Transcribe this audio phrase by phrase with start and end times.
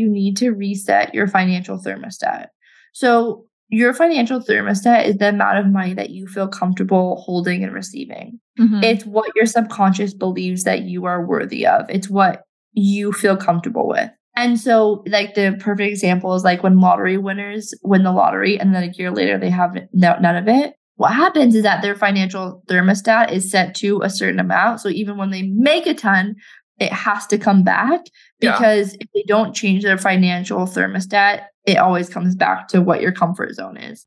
[0.00, 2.46] you need to reset your financial thermostat.
[2.92, 7.72] So, your financial thermostat is the amount of money that you feel comfortable holding and
[7.72, 8.40] receiving.
[8.58, 8.82] Mm-hmm.
[8.82, 11.88] It's what your subconscious believes that you are worthy of.
[11.88, 12.42] It's what
[12.72, 14.10] you feel comfortable with.
[14.34, 18.74] And so, like, the perfect example is like when lottery winners win the lottery and
[18.74, 20.74] then a year later they have none of it.
[20.96, 24.80] What happens is that their financial thermostat is set to a certain amount.
[24.80, 26.34] So, even when they make a ton,
[26.78, 28.00] it has to come back
[28.40, 28.98] because yeah.
[29.00, 33.54] if they don't change their financial thermostat, it always comes back to what your comfort
[33.54, 34.06] zone is.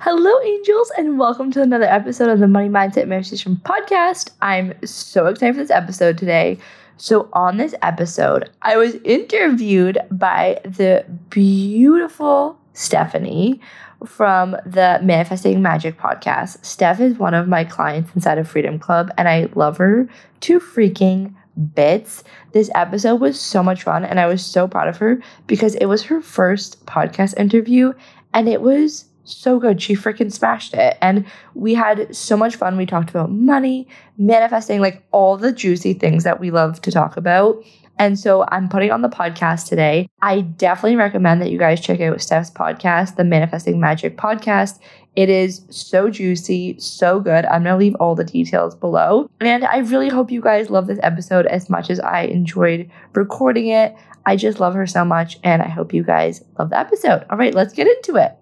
[0.00, 4.30] Hello, angels, and welcome to another episode of the Money Mindset Manifestation Podcast.
[4.40, 6.58] I'm so excited for this episode today.
[6.98, 13.60] So, on this episode, I was interviewed by the beautiful Stephanie
[14.06, 16.64] from the Manifesting Magic podcast.
[16.64, 20.08] Steph is one of my clients inside of Freedom Club, and I love her
[20.42, 21.34] to freaking
[21.74, 22.22] bits.
[22.52, 25.86] This episode was so much fun, and I was so proud of her because it
[25.86, 27.94] was her first podcast interview,
[28.32, 29.80] and it was so good.
[29.80, 30.96] She freaking smashed it.
[31.00, 32.76] And we had so much fun.
[32.76, 37.16] We talked about money, manifesting, like all the juicy things that we love to talk
[37.16, 37.62] about.
[37.98, 40.08] And so I'm putting on the podcast today.
[40.22, 44.78] I definitely recommend that you guys check out Steph's podcast, the Manifesting Magic podcast.
[45.16, 47.44] It is so juicy, so good.
[47.46, 49.28] I'm going to leave all the details below.
[49.40, 53.66] And I really hope you guys love this episode as much as I enjoyed recording
[53.66, 53.96] it.
[54.26, 57.24] I just love her so much, and I hope you guys love the episode.
[57.30, 58.36] All right, let's get into it.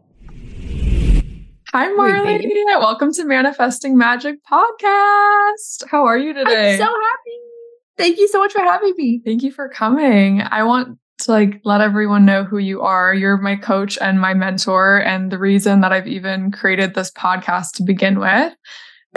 [1.79, 2.41] Hi, Marley.
[2.69, 5.85] Welcome to Manifesting Magic Podcast.
[5.87, 6.73] How are you today?
[6.73, 7.39] I'm so happy.
[7.99, 9.21] Thank you so much for having me.
[9.23, 10.41] Thank you for coming.
[10.41, 13.13] I want to like let everyone know who you are.
[13.13, 17.73] You're my coach and my mentor and the reason that I've even created this podcast
[17.75, 18.55] to begin with.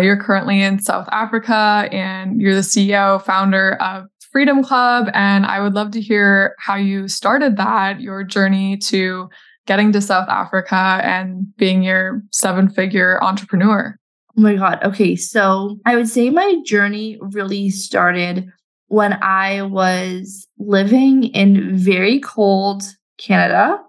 [0.02, 5.62] You're currently in South Africa and you're the CEO, founder of Freedom Club and I
[5.62, 9.30] would love to hear how you started that, your journey to
[9.69, 13.96] getting to South Africa and being your seven figure entrepreneur?
[14.35, 14.80] Oh my God.
[14.84, 15.16] Okay.
[15.16, 18.50] So I would say my journey really started
[18.88, 22.81] when I was living in very cold
[23.19, 23.80] Canada.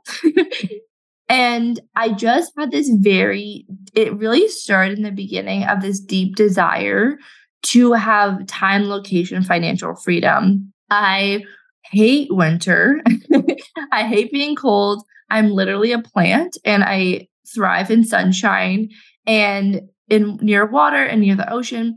[1.31, 3.65] and I just had this very,
[3.95, 7.17] it really started in the beginning of this deep desire
[7.63, 10.75] to have time, location, financial freedom.
[10.91, 11.43] I
[11.91, 13.03] hate winter.
[13.93, 15.05] I hate being cold.
[15.31, 18.89] I'm literally a plant and I thrive in sunshine
[19.27, 21.97] and in near water and near the ocean.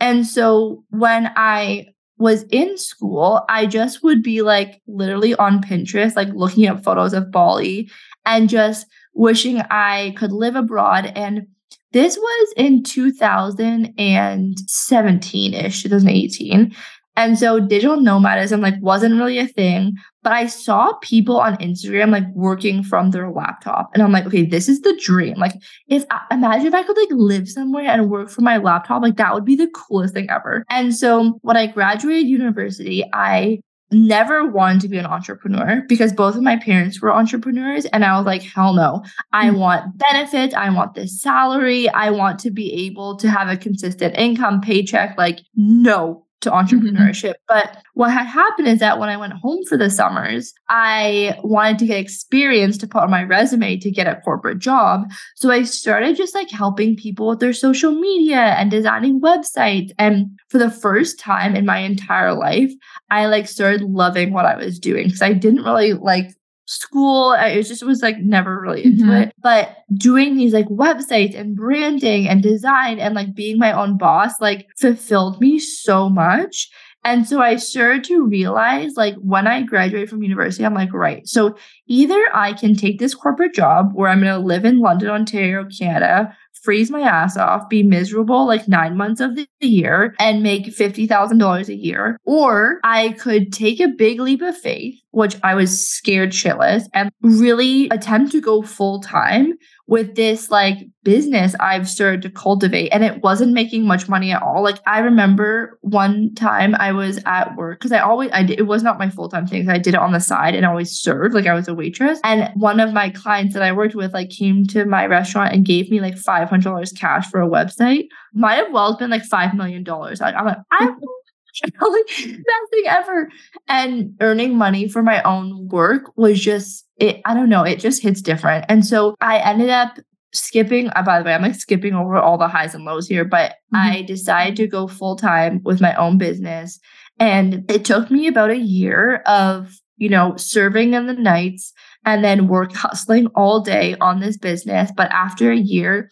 [0.00, 1.88] And so when I
[2.18, 7.14] was in school, I just would be like literally on Pinterest, like looking at photos
[7.14, 7.90] of Bali
[8.24, 11.12] and just wishing I could live abroad.
[11.14, 11.46] And
[11.92, 16.74] this was in 2017 ish, 2018.
[17.16, 22.10] And so digital nomadism like wasn't really a thing, but I saw people on Instagram
[22.10, 25.36] like working from their laptop and I'm like, okay, this is the dream.
[25.36, 25.54] Like
[25.88, 29.16] if I, imagine if I could like live somewhere and work from my laptop, like
[29.16, 30.64] that would be the coolest thing ever.
[30.70, 33.60] And so when I graduated university, I
[33.92, 38.16] never wanted to be an entrepreneur because both of my parents were entrepreneurs and I
[38.16, 39.04] was like hell no.
[39.32, 39.58] I mm.
[39.58, 44.16] want benefits, I want this salary, I want to be able to have a consistent
[44.16, 47.34] income paycheck like no to entrepreneurship.
[47.34, 47.48] Mm-hmm.
[47.48, 51.78] But what had happened is that when I went home for the summers, I wanted
[51.78, 55.10] to get experience to put on my resume to get a corporate job.
[55.36, 59.90] So I started just like helping people with their social media and designing websites.
[59.98, 62.72] And for the first time in my entire life,
[63.10, 66.34] I like started loving what I was doing because I didn't really like
[66.72, 67.32] school.
[67.32, 69.12] It just was like never really into mm-hmm.
[69.12, 69.34] it.
[69.42, 74.40] But doing these like websites and branding and design and like being my own boss
[74.40, 76.70] like fulfilled me so much.
[77.04, 81.26] And so I started to realize like when I graduate from university, I'm like, right.
[81.26, 81.56] So
[81.88, 85.66] either I can take this corporate job where I'm going to live in London, Ontario,
[85.76, 90.66] Canada, freeze my ass off, be miserable like nine months of the year, and make
[90.66, 92.18] $50,000 a year.
[92.24, 97.10] Or I could take a big leap of faith, which I was scared shitless, and
[97.20, 99.54] really attempt to go full time
[99.86, 104.42] with this like business I've started to cultivate and it wasn't making much money at
[104.42, 104.62] all.
[104.62, 108.66] Like I remember one time I was at work because I always I did, it
[108.66, 109.68] was not my full-time thing.
[109.68, 112.20] I did it on the side and always served like I was a waitress.
[112.22, 115.64] And one of my clients that I worked with like came to my restaurant and
[115.64, 118.06] gave me like $500 cash for a website.
[118.32, 119.84] Might have well been like $5 million.
[119.88, 120.90] I, I'm like, I
[121.64, 123.28] like best thing ever.
[123.68, 128.02] And earning money for my own work was just it, I don't know, it just
[128.02, 128.64] hits different.
[128.68, 129.98] And so I ended up
[130.32, 133.24] skipping uh, by the way i'm like skipping over all the highs and lows here
[133.24, 133.76] but mm-hmm.
[133.76, 136.80] i decided to go full time with my own business
[137.18, 141.72] and it took me about a year of you know serving in the nights
[142.04, 146.10] and then work hustling all day on this business but after a year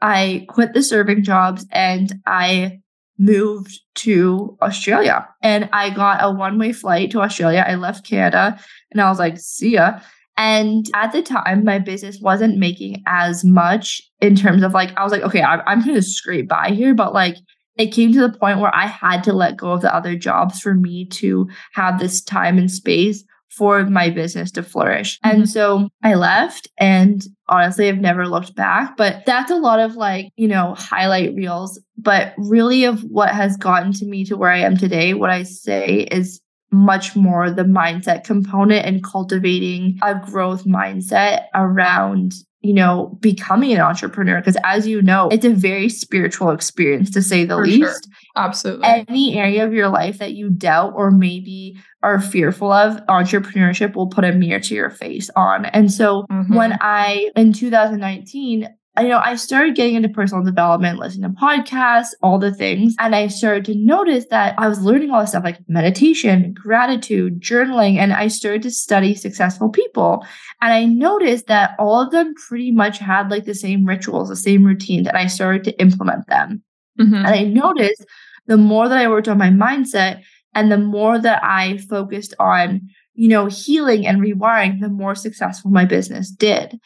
[0.00, 2.78] i quit the serving jobs and i
[3.18, 7.64] moved to Australia and I got a one way flight to Australia.
[7.66, 8.58] I left Canada
[8.92, 10.00] and I was like, see ya.
[10.36, 15.02] And at the time, my business wasn't making as much in terms of like, I
[15.02, 16.94] was like, okay, I'm, I'm going to scrape by here.
[16.94, 17.36] But like,
[17.76, 20.60] it came to the point where I had to let go of the other jobs
[20.60, 25.18] for me to have this time and space for my business to flourish.
[25.20, 25.36] Mm-hmm.
[25.36, 29.96] And so I left and honestly I've never looked back, but that's a lot of
[29.96, 34.50] like, you know, highlight reels, but really of what has gotten to me to where
[34.50, 36.40] I am today, what I say is
[36.70, 43.80] much more the mindset component and cultivating a growth mindset around you know, becoming an
[43.80, 44.40] entrepreneur.
[44.40, 47.78] Because as you know, it's a very spiritual experience to say the For least.
[47.78, 48.12] Sure.
[48.36, 48.88] Absolutely.
[48.88, 54.08] Any area of your life that you doubt or maybe are fearful of, entrepreneurship will
[54.08, 55.66] put a mirror to your face on.
[55.66, 56.54] And so mm-hmm.
[56.54, 58.68] when I, in 2019,
[59.00, 62.94] you know, I started getting into personal development, listening to podcasts, all the things.
[62.98, 67.40] And I started to notice that I was learning all this stuff like meditation, gratitude,
[67.40, 70.26] journaling, and I started to study successful people.
[70.60, 74.36] And I noticed that all of them pretty much had like the same rituals, the
[74.36, 76.62] same routines, and I started to implement them.
[76.98, 77.14] Mm-hmm.
[77.14, 78.04] And I noticed
[78.46, 80.22] the more that I worked on my mindset
[80.54, 85.70] and the more that I focused on, you know, healing and rewiring, the more successful
[85.70, 86.78] my business did.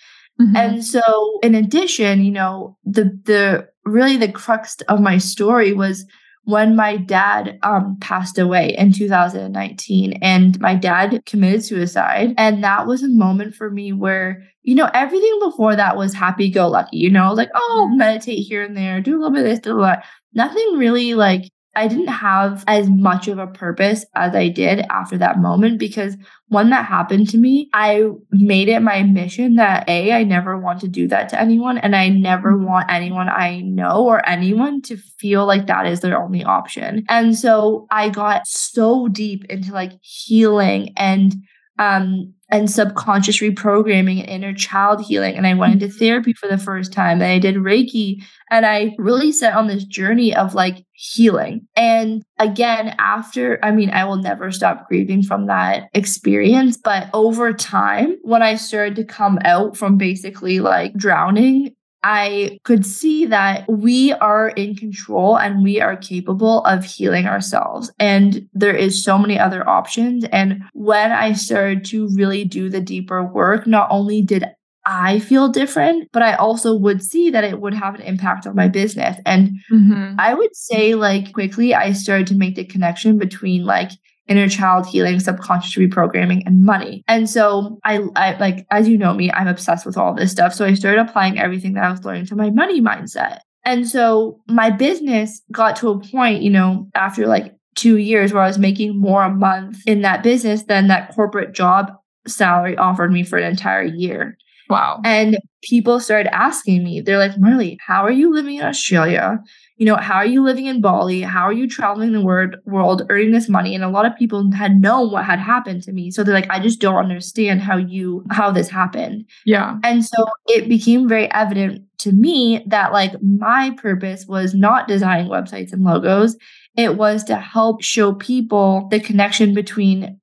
[0.43, 0.57] Mm-hmm.
[0.57, 6.05] And so in addition, you know, the the really the crux of my story was
[6.45, 12.87] when my dad um, passed away in 2019 and my dad committed suicide and that
[12.87, 16.97] was a moment for me where you know everything before that was happy go lucky
[16.97, 17.99] you know like oh mm-hmm.
[17.99, 20.05] meditate here and there do a little bit of this do a lot
[20.35, 21.43] nothing really like
[21.75, 26.17] I didn't have as much of a purpose as I did after that moment because
[26.49, 30.81] when that happened to me, I made it my mission that A, I never want
[30.83, 31.79] to do that to anyone.
[31.79, 32.67] And I never mm-hmm.
[32.67, 37.05] want anyone I know or anyone to feel like that is their only option.
[37.09, 41.35] And so I got so deep into like healing and
[41.79, 45.37] um and subconscious reprogramming and inner child healing.
[45.37, 48.95] And I went into therapy for the first time and I did Reiki and I
[48.99, 51.67] really set on this journey of like healing.
[51.75, 56.77] And again, after, I mean, I will never stop grieving from that experience.
[56.77, 61.75] But over time, when I started to come out from basically like drowning
[62.05, 67.93] I could see that we are in control and we are capable of healing ourselves.
[67.99, 70.25] And there is so many other options.
[70.33, 74.45] And when I started to really do the deeper work, not only did
[74.85, 78.57] I feel different, but I also would see that it would have an impact on
[78.57, 79.17] my business.
[79.25, 80.17] And mm-hmm.
[80.19, 83.93] I would say, like, quickly, I started to make the connection between like
[84.33, 87.05] inner child healing, subconscious reprogramming, and money.
[87.07, 90.55] And so I, I like, as you know me, I'm obsessed with all this stuff.
[90.55, 93.41] So I started applying everything that I was learning to my money mindset.
[93.65, 98.43] And so my business got to a point, you know, after like two years where
[98.43, 101.93] I was making more a month in that business than that corporate job
[102.27, 104.37] salary offered me for an entire year.
[104.69, 105.01] Wow.
[105.05, 109.39] And people started asking me, they're like, Marley, how are you living in Australia?
[109.83, 111.23] You know, how are you living in Bali?
[111.23, 113.75] How are you traveling the word, world, earning this money?
[113.75, 116.13] And a lot of people had known what had happened to me.
[116.13, 119.25] So they're like, I just don't understand how you, how this happened.
[119.45, 119.79] Yeah.
[119.83, 125.29] And so it became very evident to me that like my purpose was not designing
[125.29, 126.37] websites and logos.
[126.77, 130.21] It was to help show people the connection between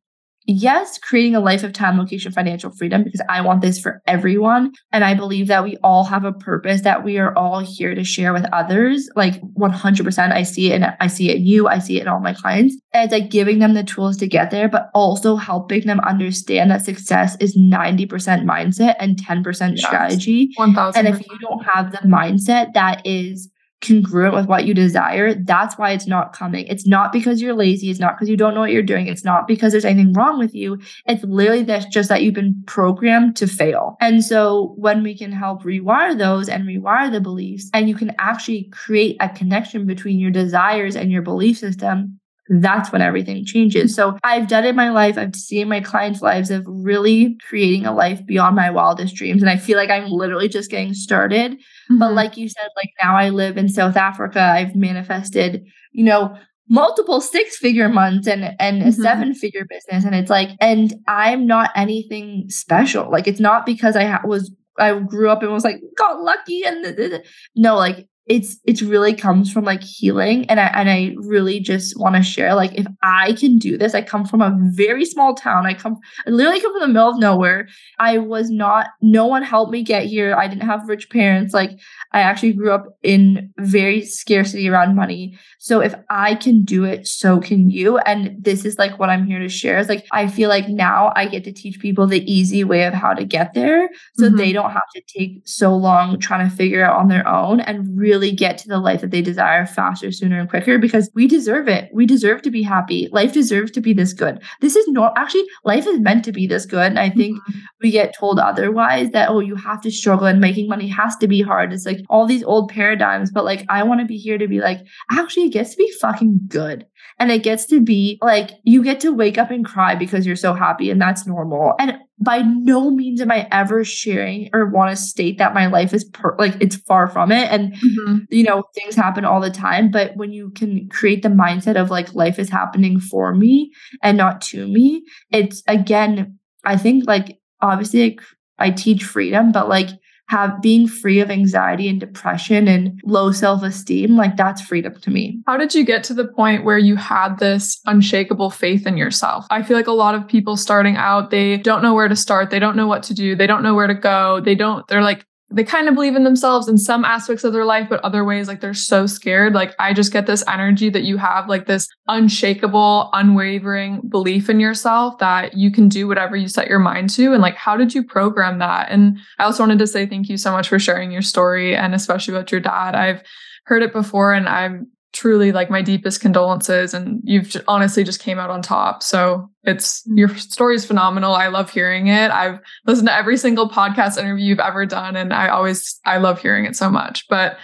[0.50, 4.74] yes, creating a life of time, location, financial freedom, because I want this for everyone.
[4.92, 8.04] And I believe that we all have a purpose that we are all here to
[8.04, 9.10] share with others.
[9.16, 12.08] Like 100%, I see it and I see it in you, I see it in
[12.08, 12.76] all my clients.
[12.94, 16.72] And it's like giving them the tools to get there, but also helping them understand
[16.72, 18.08] that success is 90%
[18.44, 20.52] mindset and 10% yes, strategy.
[20.56, 23.50] 1, and if you don't have the mindset that is
[23.82, 26.66] congruent with what you desire, that's why it's not coming.
[26.68, 27.90] It's not because you're lazy.
[27.90, 29.08] It's not because you don't know what you're doing.
[29.08, 30.80] It's not because there's anything wrong with you.
[31.06, 33.96] It's literally that's just that you've been programmed to fail.
[34.02, 38.14] And so when we can help rewire those and rewire the beliefs, and you can
[38.20, 42.19] actually create a connection between your desires and your belief system,
[42.50, 43.96] that's when everything changes.
[43.96, 45.18] So I've done it in my life.
[45.18, 49.42] I've seen my clients' lives of really creating a life beyond my wildest dreams.
[49.42, 51.54] And I feel like I'm literally just getting started.
[51.54, 52.00] Mm-hmm.
[52.00, 54.42] But like you said, like now I live in South Africa.
[54.42, 56.36] I've manifested, you know,
[56.70, 58.90] multiple six figure months and and mm-hmm.
[58.90, 63.66] a seven figure business and it's like and i'm not anything special like it's not
[63.66, 67.24] because i ha- was i grew up and was like got lucky and
[67.56, 72.00] no like it's it's really comes from like healing and I and I really just
[72.00, 75.34] want to share like if I can do this I come from a very small
[75.34, 77.68] town I come I literally come from the middle of nowhere
[77.98, 81.72] I was not no one helped me get here I didn't have rich parents like
[82.12, 85.38] I actually grew up in very scarcity around money.
[85.60, 88.00] So if I can do it, so can you.
[88.00, 89.78] And this is like what I'm here to share.
[89.78, 92.94] Is like I feel like now I get to teach people the easy way of
[92.94, 94.38] how to get there so mm-hmm.
[94.38, 97.98] they don't have to take so long trying to figure out on their own and
[97.98, 101.68] really get to the life that they desire faster, sooner, and quicker because we deserve
[101.68, 101.90] it.
[101.94, 103.10] We deserve to be happy.
[103.12, 104.42] Life deserves to be this good.
[104.62, 106.88] This is not actually life is meant to be this good.
[106.88, 107.60] And I think mm-hmm.
[107.82, 111.28] we get told otherwise that, oh, you have to struggle and making money has to
[111.28, 111.74] be hard.
[111.74, 114.60] It's like all these old paradigms, but like I want to be here to be
[114.60, 116.86] like, actually, it gets to be fucking good.
[117.20, 120.36] And it gets to be like you get to wake up and cry because you're
[120.36, 121.74] so happy, and that's normal.
[121.80, 125.94] And by no means am I ever sharing or want to state that my life
[125.94, 127.50] is per- like it's far from it.
[127.52, 128.18] And mm-hmm.
[128.30, 129.92] you know, things happen all the time.
[129.92, 133.72] But when you can create the mindset of like life is happening for me
[134.04, 138.20] and not to me, it's again, I think like obviously
[138.58, 139.90] I teach freedom, but like
[140.30, 145.42] have being free of anxiety and depression and low self-esteem like that's freedom to me.
[145.48, 149.48] How did you get to the point where you had this unshakable faith in yourself?
[149.50, 152.52] I feel like a lot of people starting out they don't know where to start
[152.52, 155.02] they don't know what to do they don't know where to go they don't they're
[155.02, 158.24] like they kind of believe in themselves in some aspects of their life, but other
[158.24, 159.54] ways, like they're so scared.
[159.54, 164.60] Like I just get this energy that you have, like this unshakable, unwavering belief in
[164.60, 167.34] yourself that you can do whatever you set your mind to.
[167.34, 168.92] And like, how did you program that?
[168.92, 171.96] And I also wanted to say thank you so much for sharing your story and
[171.96, 172.94] especially about your dad.
[172.94, 173.24] I've
[173.66, 178.38] heard it before and I'm truly like my deepest condolences and you've honestly just came
[178.38, 179.02] out on top.
[179.02, 180.18] So it's mm-hmm.
[180.18, 181.34] your story is phenomenal.
[181.34, 182.32] I love hearing it.
[182.32, 186.42] I've listened to every single podcast interview you've ever done and i always i love
[186.42, 187.28] hearing it so much.
[187.28, 187.58] But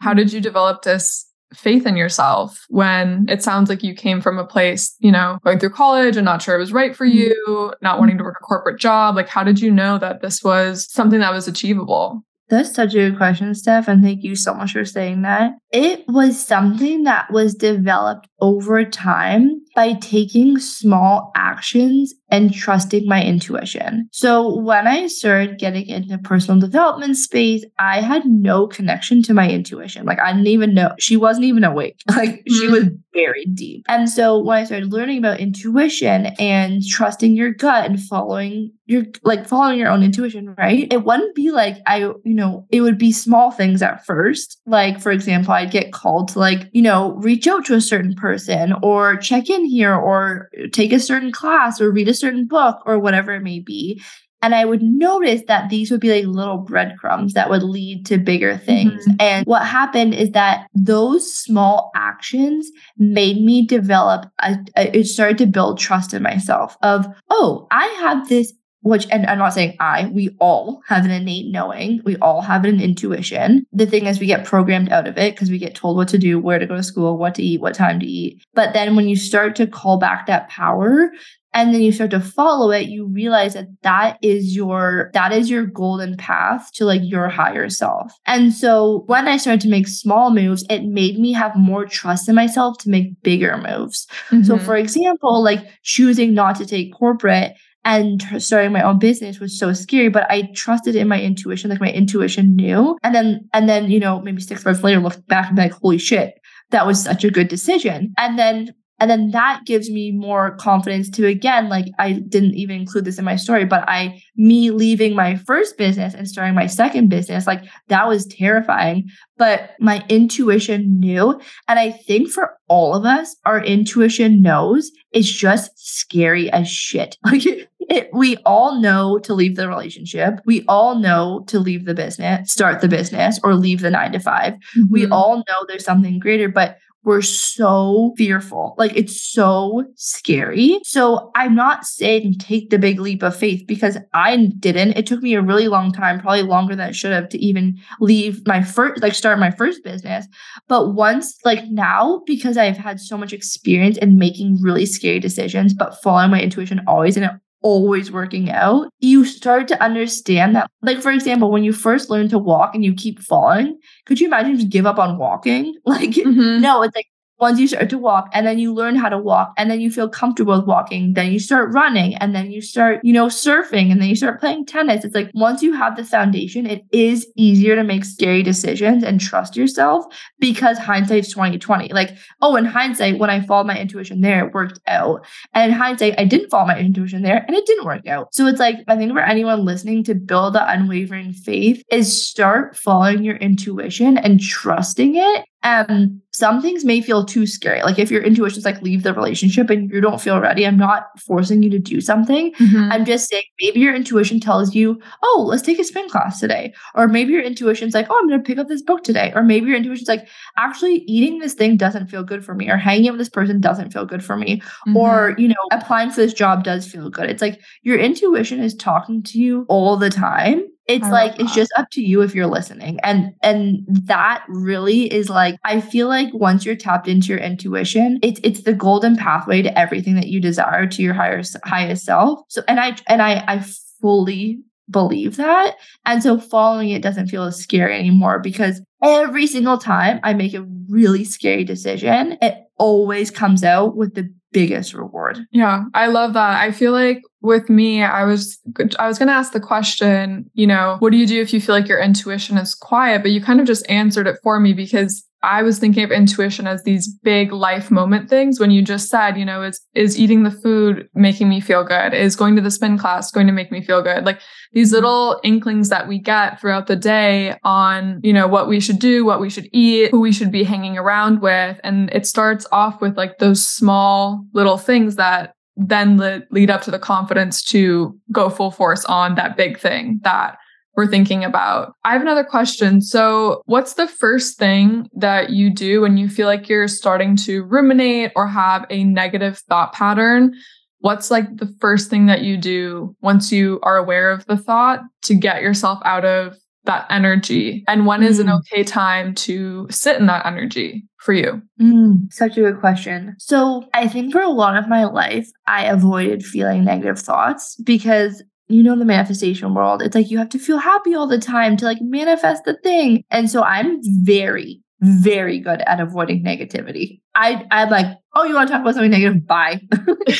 [0.00, 0.36] how did mm-hmm.
[0.36, 4.94] you develop this faith in yourself when it sounds like you came from a place
[5.00, 7.18] you know going through college and not sure it was right for mm-hmm.
[7.18, 8.00] you not mm-hmm.
[8.00, 9.16] wanting to work a corporate job?
[9.16, 12.22] Like how did you know that this was something that was achievable?
[12.50, 15.52] That's such a good question, Steph, and thank you so much for saying that.
[15.72, 23.22] It was something that was developed over time by taking small actions and trusting my
[23.22, 24.08] intuition.
[24.12, 29.48] So when I started getting into personal development space, I had no connection to my
[29.48, 30.06] intuition.
[30.06, 32.00] Like I didn't even know she wasn't even awake.
[32.20, 32.54] Like mm-hmm.
[32.54, 32.84] she was
[33.14, 33.86] buried deep.
[33.88, 39.04] And so when I started learning about intuition and trusting your gut and following your
[39.22, 40.92] like following your own intuition, right?
[40.92, 44.60] It wouldn't be like I, you know, it would be small things at first.
[44.66, 48.14] Like for example, I'd get called to like, you know, reach out to a certain
[48.14, 52.82] person or check in here or take a certain class or read a certain book
[52.86, 54.02] or whatever it may be.
[54.42, 58.16] And I would notice that these would be like little breadcrumbs that would lead to
[58.16, 59.06] bigger things.
[59.06, 59.16] Mm-hmm.
[59.20, 65.36] And what happened is that those small actions made me develop, a, a, it started
[65.38, 69.76] to build trust in myself of, oh, I have this which and I'm not saying
[69.78, 72.00] I, we all have an innate knowing.
[72.04, 73.66] We all have an intuition.
[73.72, 76.18] The thing is we get programmed out of it because we get told what to
[76.18, 78.42] do, where to go to school, what to eat, what time to eat.
[78.54, 81.10] But then when you start to call back that power,
[81.52, 85.50] and then you start to follow it you realize that that is your that is
[85.50, 89.88] your golden path to like your higher self and so when i started to make
[89.88, 94.42] small moves it made me have more trust in myself to make bigger moves mm-hmm.
[94.42, 97.52] so for example like choosing not to take corporate
[97.84, 101.80] and starting my own business was so scary but i trusted in my intuition like
[101.80, 105.48] my intuition knew and then and then you know maybe six months later looked back
[105.48, 106.34] and be like holy shit
[106.70, 111.08] that was such a good decision and then and then that gives me more confidence
[111.10, 115.16] to again, like I didn't even include this in my story, but I, me leaving
[115.16, 119.08] my first business and starting my second business, like that was terrifying.
[119.38, 121.40] But my intuition knew.
[121.66, 127.16] And I think for all of us, our intuition knows it's just scary as shit.
[127.30, 127.69] Like
[128.12, 130.40] we all know to leave the relationship.
[130.46, 134.20] We all know to leave the business, start the business, or leave the nine to
[134.20, 134.54] 5
[134.90, 135.12] We Mhm.
[135.12, 138.74] all know there's something greater, but we're so fearful.
[138.76, 140.78] Like it's so scary.
[140.84, 144.98] So I'm not saying take the big leap of faith because I didn't.
[144.98, 147.78] It took me a really long time, probably longer than it should have, to even
[148.00, 150.26] leave my first, like start my first business.
[150.68, 155.72] But once, like now, because I've had so much experience in making really scary decisions,
[155.72, 157.30] but following my intuition always and it
[157.62, 160.70] always working out, you start to understand that.
[160.82, 164.26] Like, for example, when you first learn to walk and you keep falling, could you
[164.26, 165.74] imagine you give up on walking?
[165.84, 166.60] Like, Mhm.
[166.60, 167.06] no, it's like
[167.40, 169.90] once you start to walk and then you learn how to walk and then you
[169.90, 173.90] feel comfortable with walking, then you start running and then you start, you know, surfing
[173.90, 175.04] and then you start playing tennis.
[175.04, 179.20] It's like once you have the foundation, it is easier to make scary decisions and
[179.20, 180.04] trust yourself
[180.38, 181.92] because hindsight's 2020.
[181.92, 185.26] Like, oh, in hindsight, when I followed my intuition there, it worked out.
[185.54, 188.34] And in hindsight, I didn't follow my intuition there and it didn't work out.
[188.34, 192.76] So it's like, I think for anyone listening to build the unwavering faith is start
[192.76, 195.46] following your intuition and trusting it.
[195.62, 197.82] Um, some things may feel too scary.
[197.82, 201.08] Like if your intuition's like leave the relationship and you don't feel ready, I'm not
[201.20, 202.54] forcing you to do something.
[202.54, 202.90] Mhm.
[202.90, 206.72] I'm just saying maybe your intuition tells you, oh, let's take a spin class today.
[206.94, 209.32] Or maybe your intuition's like, oh, I'm going to pick up this book today.
[209.34, 212.70] Or maybe your intuition's like, actually eating this thing doesn't feel good for me.
[212.70, 214.62] Or hanging out with this person doesn't feel good for me.
[214.88, 214.96] Mhm.
[214.96, 217.28] Or, you know, applying for this job does feel good.
[217.28, 220.62] It's like your intuition is talking to you all the time.
[220.90, 222.98] It's I like it's just up to you if you're listening.
[223.04, 228.18] And and that really is like I feel like once you're tapped into your intuition,
[228.22, 232.40] it's it's the golden pathway to everything that you desire to your higher highest self.
[232.48, 233.64] So and I and I I
[234.00, 235.76] fully believe that.
[236.04, 240.54] And so following it doesn't feel as scary anymore because every single time I make
[240.54, 245.46] a really scary decision, it always comes out with the biggest reward.
[245.50, 246.60] Yeah, I love that.
[246.60, 248.58] I feel like with me, I was
[248.98, 251.60] I was going to ask the question, you know, what do you do if you
[251.60, 254.72] feel like your intuition is quiet, but you kind of just answered it for me
[254.72, 259.08] because I was thinking of intuition as these big life moment things when you just
[259.08, 262.12] said, you know, is is eating the food making me feel good?
[262.12, 264.24] Is going to the spin class going to make me feel good?
[264.24, 264.40] Like
[264.72, 268.98] these little inklings that we get throughout the day on, you know, what we should
[268.98, 271.80] do, what we should eat, who we should be hanging around with.
[271.82, 276.18] And it starts off with like those small little things that then
[276.50, 280.58] lead up to the confidence to go full force on that big thing that
[280.96, 281.94] we're thinking about.
[282.04, 283.00] I have another question.
[283.00, 287.62] So, what's the first thing that you do when you feel like you're starting to
[287.64, 290.52] ruminate or have a negative thought pattern?
[290.98, 295.00] What's like the first thing that you do once you are aware of the thought
[295.22, 297.84] to get yourself out of that energy?
[297.88, 298.58] And when is an Mm.
[298.58, 301.62] okay time to sit in that energy for you?
[301.80, 303.34] Mm, such a good question.
[303.38, 308.42] So, I think for a lot of my life, I avoided feeling negative thoughts because
[308.70, 310.02] you know the manifestation world.
[310.02, 313.24] It's like you have to feel happy all the time to like manifest the thing.
[313.30, 317.20] And so I'm very very good at avoiding negativity.
[317.34, 319.46] I I'm like, "Oh, you want to talk about something negative?
[319.46, 319.80] Bye."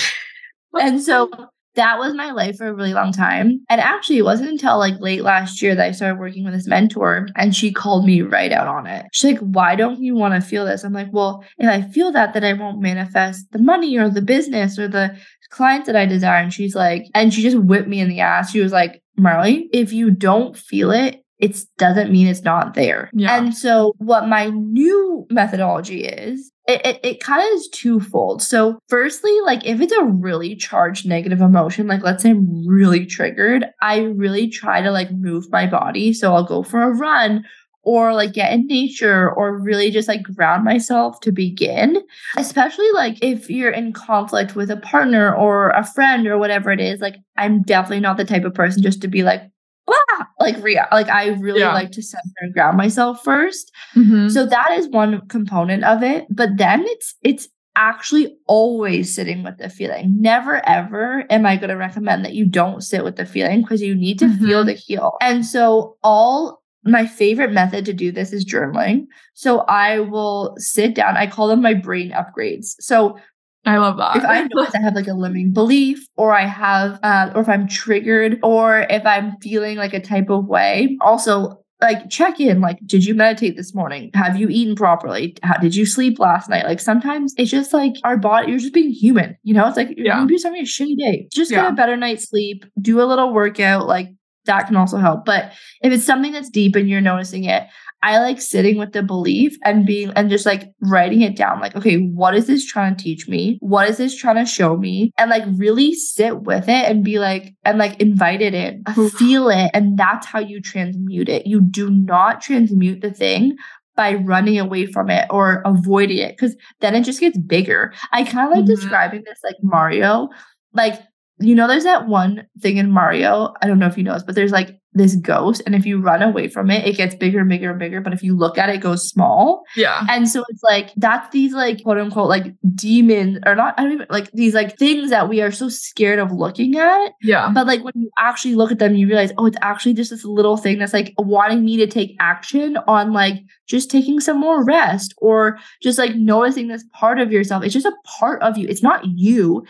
[0.80, 1.30] and so
[1.76, 3.64] that was my life for a really long time.
[3.70, 6.66] And actually, it wasn't until like late last year that I started working with this
[6.66, 9.06] mentor and she called me right out on it.
[9.12, 10.84] She's like, Why don't you want to feel this?
[10.84, 14.22] I'm like, Well, if I feel that, then I won't manifest the money or the
[14.22, 15.16] business or the
[15.50, 16.42] clients that I desire.
[16.42, 18.50] And she's like, and she just whipped me in the ass.
[18.50, 23.10] She was like, Marley, if you don't feel it, it doesn't mean it's not there.
[23.14, 23.36] Yeah.
[23.36, 28.42] And so, what my new methodology is, it, it, it kind of is twofold.
[28.42, 33.06] So, firstly, like if it's a really charged negative emotion, like let's say I'm really
[33.06, 36.12] triggered, I really try to like move my body.
[36.12, 37.44] So, I'll go for a run
[37.82, 41.96] or like get in nature or really just like ground myself to begin.
[42.36, 46.80] Especially like if you're in conflict with a partner or a friend or whatever it
[46.80, 49.42] is, like I'm definitely not the type of person just to be like,
[49.86, 51.72] blah, like rea- like I really Yeah.
[51.72, 53.72] like to center and ground myself first.
[53.96, 54.30] Mhm.
[54.30, 59.56] So that is one component of it, but then it's it's actually always sitting with
[59.58, 60.14] the feeling.
[60.20, 63.80] Never ever am I going to recommend that you don't sit with the feeling because
[63.80, 64.66] you need to feel Mhm.
[64.66, 65.12] to heal.
[65.22, 69.06] And so all my favorite method to do this is journaling.
[69.34, 71.16] So I will sit down.
[71.16, 72.74] I call them my brain upgrades.
[72.80, 73.18] So
[73.66, 74.16] I love that.
[74.16, 77.48] if I notice I have like a limiting belief, or I have, uh, or if
[77.48, 82.60] I'm triggered, or if I'm feeling like a type of way, also like check in.
[82.60, 84.10] Like, did you meditate this morning?
[84.14, 85.36] Have you eaten properly?
[85.42, 86.64] How did you sleep last night?
[86.64, 88.50] Like sometimes it's just like our body.
[88.50, 89.36] You're just being human.
[89.42, 90.20] You know, it's like Yeah.
[90.20, 91.28] maybe you're having a shitty day.
[91.32, 92.64] Just get a better night's sleep.
[92.80, 93.86] Do a little workout.
[93.86, 94.08] Like
[94.50, 95.24] that can also help.
[95.24, 97.68] But if it's something that's deep and you're noticing it,
[98.02, 101.76] I like sitting with the belief and being and just like writing it down like
[101.76, 103.58] okay what is this trying to teach me?
[103.60, 105.12] What is this trying to show me?
[105.18, 109.50] And like really sit with it and be like and like invite it in feel
[109.50, 109.70] it.
[109.74, 111.46] And that's how you transmute it.
[111.46, 113.56] You do not transmute the thing
[113.96, 117.92] by running away from it or avoiding it because then it just gets bigger.
[118.12, 118.74] I kind of like mm-hmm.
[118.74, 120.30] describing this like Mario
[120.72, 121.00] like
[121.40, 124.22] you know there's that one thing in Mario I don't know if you know this
[124.22, 127.38] but there's like this ghost and if you run away from it it gets bigger
[127.38, 129.62] and bigger and bigger but if you look at it, it goes small.
[129.76, 130.04] Yeah.
[130.08, 133.92] And so it's like that's these like quote unquote like demons or not i don't
[133.92, 137.12] even like these like things that we are so scared of looking at.
[137.22, 137.50] Yeah.
[137.54, 140.24] But like when you actually look at them you realize oh it's actually just this
[140.24, 143.36] little thing that's like wanting me to take action on like
[143.68, 147.62] just taking some more rest or just like noticing this part of yourself.
[147.62, 148.66] It's just a part of you.
[148.68, 149.64] It's not you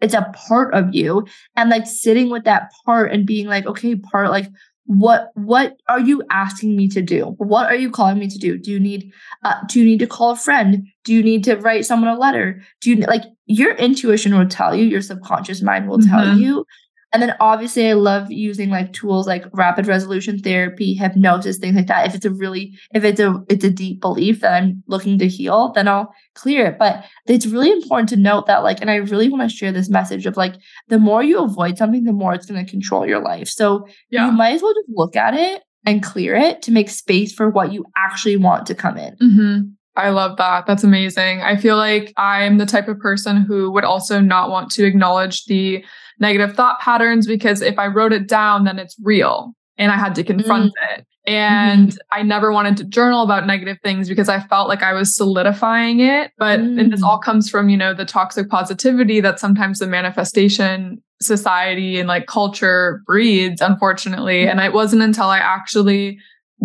[0.00, 1.26] it's a part of you.
[1.56, 4.48] And like sitting with that part and being like okay part like
[4.86, 7.36] what what are you asking me to do?
[7.38, 8.58] What are you calling me to do?
[8.58, 9.12] Do you need
[9.44, 10.84] uh, do you need to call a friend?
[11.04, 12.60] Do you need to write someone a letter?
[12.80, 16.40] Do you like your intuition will tell you your subconscious mind will tell mm-hmm.
[16.40, 16.66] you
[17.12, 21.88] and then obviously, I love using like tools like rapid resolution therapy, hypnosis, things like
[21.88, 22.06] that.
[22.06, 25.26] If it's a really, if it's a, it's a deep belief that I'm looking to
[25.26, 26.78] heal, then I'll clear it.
[26.78, 29.88] But it's really important to note that like, and I really want to share this
[29.88, 30.54] message of like,
[30.88, 33.48] the more you avoid something, the more it's going to control your life.
[33.48, 34.26] So yeah.
[34.26, 37.50] you might as well just look at it and clear it to make space for
[37.50, 39.16] what you actually want to come in.
[39.16, 39.60] Mm-hmm.
[39.96, 40.66] I love that.
[40.66, 41.42] That's amazing.
[41.42, 45.44] I feel like I'm the type of person who would also not want to acknowledge
[45.46, 45.84] the
[46.20, 50.14] negative thought patterns because if I wrote it down, then it's real and I had
[50.16, 50.98] to confront mm.
[50.98, 51.06] it.
[51.26, 52.18] And mm-hmm.
[52.18, 56.00] I never wanted to journal about negative things because I felt like I was solidifying
[56.00, 56.32] it.
[56.38, 56.80] But mm.
[56.80, 61.98] and this all comes from, you know, the toxic positivity that sometimes the manifestation society
[61.98, 64.44] and like culture breeds, unfortunately.
[64.44, 64.50] Mm.
[64.50, 66.18] And it wasn't until I actually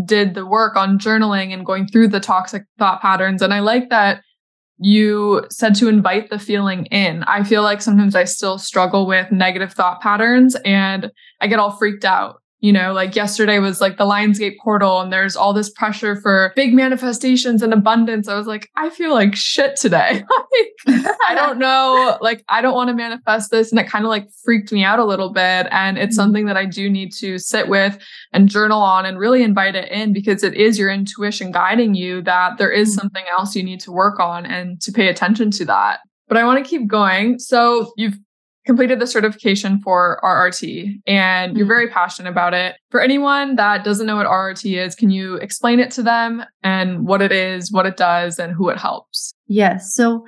[0.04, 3.42] did the work on journaling and going through the toxic thought patterns.
[3.42, 4.22] And I like that
[4.78, 7.24] you said to invite the feeling in.
[7.24, 11.72] I feel like sometimes I still struggle with negative thought patterns and I get all
[11.72, 15.70] freaked out you know, like yesterday was like the Lionsgate portal and there's all this
[15.70, 18.28] pressure for big manifestations and abundance.
[18.28, 20.24] I was like, I feel like shit today.
[20.88, 22.18] like, I don't know.
[22.22, 23.70] Like, I don't want to manifest this.
[23.70, 25.68] And it kind of like freaked me out a little bit.
[25.70, 26.24] And it's mm-hmm.
[26.24, 28.00] something that I do need to sit with
[28.34, 32.24] and journal on and really invite it in because it is your intuition guiding you
[32.24, 33.02] that there is mm-hmm.
[33.02, 36.00] something else you need to work on and to pay attention to that.
[36.28, 37.38] But I want to keep going.
[37.38, 38.18] So you've
[38.66, 41.74] completed the certification for RRT and you're mm-hmm.
[41.74, 42.76] very passionate about it.
[42.90, 47.06] For anyone that doesn't know what RRT is, can you explain it to them and
[47.06, 49.34] what it is, what it does, and who it helps?
[49.48, 49.94] Yes.
[49.94, 50.26] So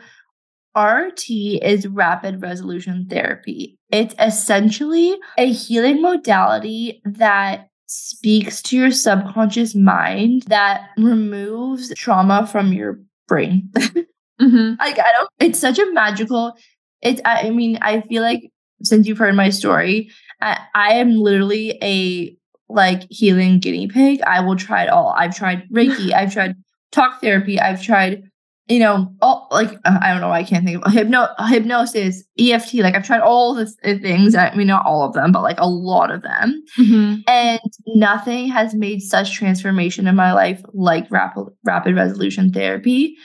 [0.76, 3.80] RRT is rapid resolution therapy.
[3.92, 12.74] It's essentially a healing modality that speaks to your subconscious mind that removes trauma from
[12.74, 13.70] your brain.
[13.76, 14.74] mm-hmm.
[14.80, 16.54] Like I don't it's such a magical
[17.02, 18.52] it's I mean, I feel like
[18.84, 20.10] since you've heard my story,
[20.42, 22.36] I, I am literally a
[22.70, 24.22] like healing guinea pig.
[24.22, 25.14] I will try it all.
[25.18, 26.56] I've tried Reiki, I've tried
[26.92, 28.24] talk therapy, I've tried,
[28.68, 32.24] you know, all like uh, I don't know, why I can't think of hypno hypnosis,
[32.38, 32.76] EFT.
[32.76, 34.36] Like I've tried all the things.
[34.36, 37.22] I mean, not all of them, but like a lot of them, mm-hmm.
[37.28, 43.16] and nothing has made such transformation in my life like rapid rapid resolution therapy.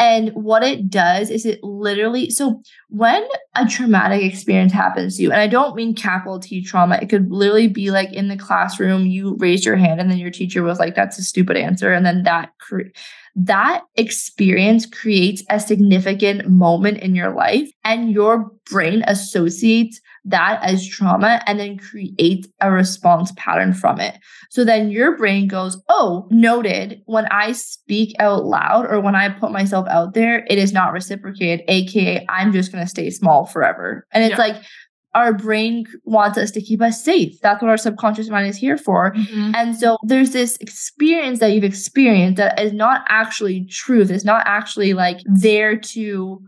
[0.00, 3.22] And what it does is it literally, so when
[3.54, 7.30] a traumatic experience happens to you, and I don't mean capital T trauma, it could
[7.30, 10.78] literally be like in the classroom, you raised your hand and then your teacher was
[10.78, 11.92] like, that's a stupid answer.
[11.92, 12.94] And then that, cre-
[13.36, 20.86] that experience creates a significant moment in your life and your brain associates that as
[20.86, 24.18] trauma and then create a response pattern from it.
[24.50, 27.02] So then your brain goes, Oh, noted.
[27.06, 30.92] When I speak out loud or when I put myself out there, it is not
[30.92, 34.06] reciprocated, AKA, I'm just going to stay small forever.
[34.12, 34.44] And it's yeah.
[34.44, 34.62] like,
[35.14, 37.40] our brain wants us to keep us safe.
[37.40, 39.12] That's what our subconscious mind is here for.
[39.12, 39.52] Mm-hmm.
[39.56, 44.10] And so there's this experience that you've experienced that is not actually truth.
[44.10, 46.42] It's not actually like there to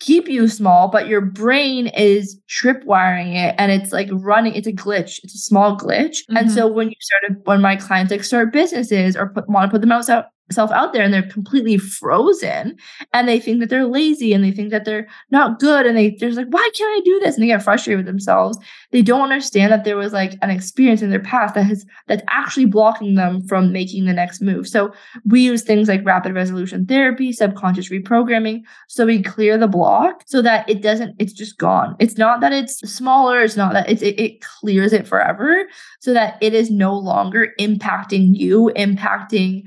[0.00, 4.72] keep you small, but your brain is tripwiring it and it's like running, it's a
[4.72, 6.18] glitch, it's a small glitch.
[6.24, 6.36] Mm-hmm.
[6.36, 9.74] And so when you started, when my clients like start businesses or put, want to
[9.74, 12.76] put them out, self out there and they're completely frozen
[13.12, 16.10] and they think that they're lazy and they think that they're not good and they
[16.18, 17.34] they're like why can't i do this?
[17.34, 18.58] And they get frustrated with themselves.
[18.90, 22.22] They don't understand that there was like an experience in their past that has that's
[22.28, 24.66] actually blocking them from making the next move.
[24.66, 24.92] So
[25.26, 30.42] we use things like rapid resolution therapy subconscious reprogramming so we clear the block so
[30.42, 31.96] that it doesn't it's just gone.
[31.98, 35.64] It's not that it's smaller it's not that it's, it, it clears it forever
[36.00, 39.64] so that it is no longer impacting you impacting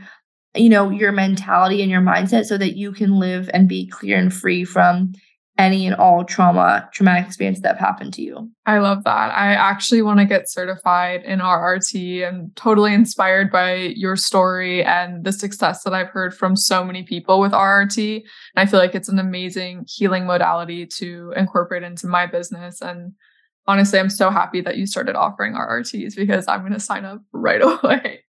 [0.55, 4.17] you know, your mentality and your mindset so that you can live and be clear
[4.17, 5.13] and free from
[5.57, 8.49] any and all trauma, traumatic experience that have happened to you.
[8.65, 9.31] I love that.
[9.31, 12.27] I actually want to get certified in RRT.
[12.27, 17.03] I'm totally inspired by your story and the success that I've heard from so many
[17.03, 18.15] people with RRT.
[18.15, 18.23] And
[18.55, 22.81] I feel like it's an amazing healing modality to incorporate into my business.
[22.81, 23.11] And
[23.67, 27.21] honestly, I'm so happy that you started offering RRTs because I'm going to sign up
[27.33, 28.23] right away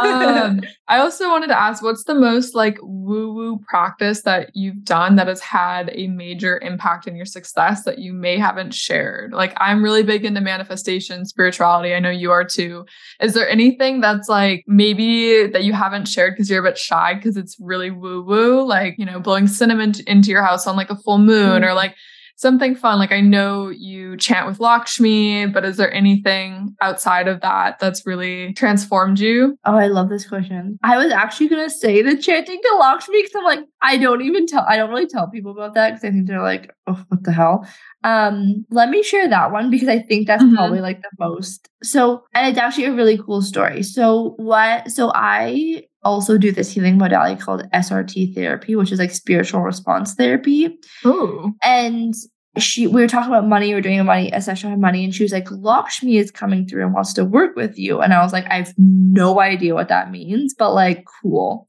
[0.00, 4.84] um, I also wanted to ask what's the most like woo woo practice that you've
[4.84, 9.32] done that has had a major impact in your success that you may haven't shared?
[9.32, 11.94] Like, I'm really big into manifestation, spirituality.
[11.94, 12.86] I know you are too.
[13.20, 17.14] Is there anything that's like maybe that you haven't shared because you're a bit shy
[17.14, 20.90] because it's really woo woo, like, you know, blowing cinnamon into your house on like
[20.90, 21.66] a full moon mm.
[21.66, 21.94] or like,
[22.36, 22.98] something fun.
[22.98, 28.06] Like I know you chant with Lakshmi, but is there anything outside of that that's
[28.06, 29.58] really transformed you?
[29.64, 30.78] Oh, I love this question.
[30.82, 34.46] I was actually gonna say the chanting to Lakshmi because I'm like, I don't even
[34.46, 37.24] tell I don't really tell people about that because I think they're like, oh, what
[37.24, 37.66] the hell?
[38.04, 40.54] Um, let me share that one because I think that's mm-hmm.
[40.54, 41.68] probably like the most.
[41.82, 43.82] So, and it's actually a really cool story.
[43.82, 49.10] So, what so I also do this healing modality called SRT therapy, which is like
[49.10, 50.78] spiritual response therapy.
[51.04, 51.52] Ooh.
[51.64, 52.14] And
[52.58, 55.04] she we were talking about money, we are doing a money, a session on money,
[55.04, 58.00] and she was like, Lakshmi is coming through and wants to work with you.
[58.00, 61.68] And I was like, I have no idea what that means, but like cool.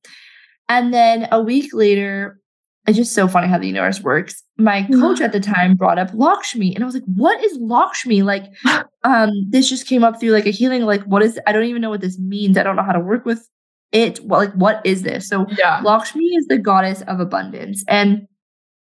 [0.69, 2.39] And then a week later,
[2.85, 4.43] it's just so funny how the universe works.
[4.57, 8.21] My coach at the time brought up Lakshmi, and I was like, "What is Lakshmi?"
[8.21, 8.45] Like,
[9.03, 10.83] um, this just came up through like a healing.
[10.83, 11.39] Like, what is?
[11.45, 12.57] I don't even know what this means.
[12.57, 13.47] I don't know how to work with
[13.91, 14.19] it.
[14.23, 15.27] Well, like, what is this?
[15.27, 15.81] So, yeah.
[15.83, 18.27] Lakshmi is the goddess of abundance, and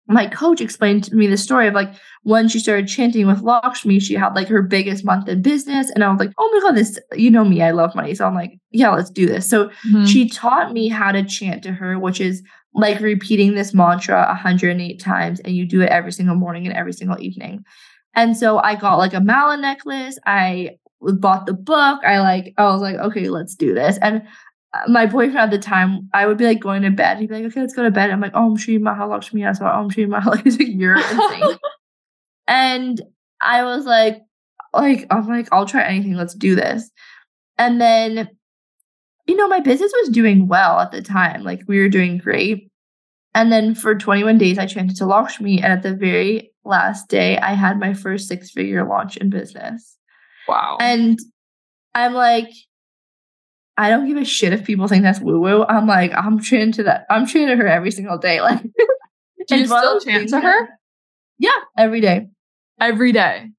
[0.09, 1.93] my coach explained to me the story of like
[2.23, 5.91] when she started chanting with Lakshmi, she had like her biggest month in business.
[5.91, 8.15] And I was like, oh my God, this, you know me, I love money.
[8.15, 9.49] So I'm like, yeah, let's do this.
[9.49, 10.05] So mm-hmm.
[10.05, 12.43] she taught me how to chant to her, which is
[12.73, 15.41] like repeating this mantra 108 times.
[15.41, 17.65] And you do it every single morning and every single evening.
[18.15, 20.19] And so I got like a mala necklace.
[20.25, 22.03] I bought the book.
[22.05, 23.99] I like, I was like, okay, let's do this.
[24.03, 24.23] And
[24.89, 27.19] my boyfriend at the time, I would be like going to bed.
[27.19, 28.11] He'd be like, okay, let's go to bed.
[28.11, 29.49] I'm like, oh, I'm Shri Mahalakshmi.
[29.49, 30.43] I saw, oh, I'm Shri Mahalakshmi.
[30.45, 31.59] He's like, you're insane.
[32.49, 33.03] and
[33.41, 34.23] I was like,
[34.75, 36.15] like, I'm like, I'll try anything.
[36.15, 36.91] Let's do this.
[37.59, 38.29] And then,
[39.27, 41.43] you know, my business was doing well at the time.
[41.43, 42.71] Like we were doing great.
[43.35, 45.63] And then for 21 days, I chanted to Lakshmi.
[45.63, 49.97] And at the very last day, I had my first six figure launch in business.
[50.49, 50.79] Wow.
[50.81, 51.19] And
[51.95, 52.49] I'm like,
[53.79, 55.65] I don't give a shit if people think that's woo woo.
[55.65, 57.07] I'm like, I'm chanting to that.
[57.11, 58.41] I'm chanting to her every single day.
[58.47, 58.63] Like,
[59.49, 60.69] do you still chant to her?
[61.39, 62.29] Yeah, every day.
[62.81, 63.51] Every day.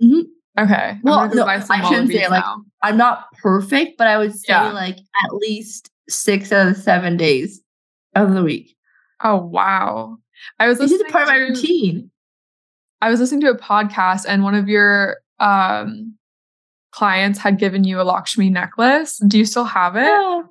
[0.00, 0.62] Mm-hmm.
[0.62, 0.98] Okay.
[1.02, 2.44] Well, no, I shouldn't say like
[2.82, 4.70] I'm not perfect, but I would say yeah.
[4.70, 7.60] like at least six out of seven days
[8.14, 8.76] of the week.
[9.22, 10.18] Oh wow!
[10.60, 10.78] I was.
[10.78, 12.10] This is part to, of my routine.
[13.00, 16.14] I was listening to a podcast, and one of your um
[16.94, 19.18] clients had given you a Lakshmi necklace.
[19.26, 20.46] Do you still have it?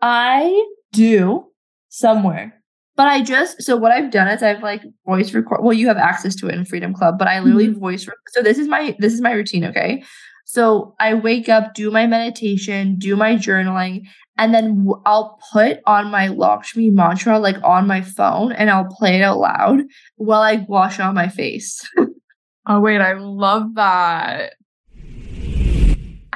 [0.00, 1.46] I do
[1.90, 2.54] somewhere.
[2.96, 5.62] But I just so what I've done is I've like voice record.
[5.62, 7.80] Well, you have access to it in Freedom Club, but I literally mm-hmm.
[7.80, 8.06] voice.
[8.06, 9.64] Rec- so this is my this is my routine.
[9.64, 10.04] Okay,
[10.46, 14.02] so I wake up, do my meditation, do my journaling,
[14.38, 19.16] and then I'll put on my Lakshmi mantra like on my phone, and I'll play
[19.16, 19.80] it out loud
[20.16, 21.82] while I wash on my face.
[22.68, 24.52] oh wait, I love that.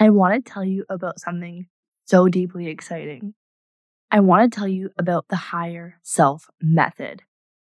[0.00, 1.66] I want to tell you about something
[2.04, 3.34] so deeply exciting.
[4.12, 7.22] I want to tell you about the Higher Self Method.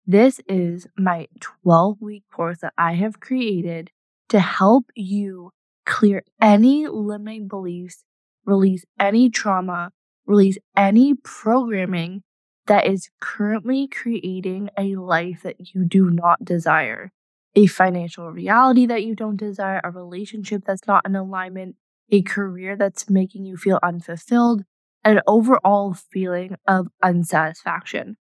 [0.07, 3.91] This is my 12 week course that I have created
[4.29, 5.51] to help you
[5.85, 8.05] clear any limiting beliefs,
[8.45, 9.91] release any trauma,
[10.25, 12.23] release any programming
[12.67, 17.11] that is currently creating a life that you do not desire,
[17.55, 21.75] a financial reality that you don't desire, a relationship that's not in alignment,
[22.11, 24.63] a career that's making you feel unfulfilled,
[25.03, 28.17] and an overall feeling of unsatisfaction.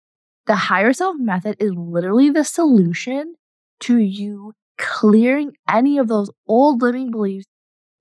[0.46, 3.34] The higher self method is literally the solution
[3.80, 7.46] to you clearing any of those old limiting beliefs,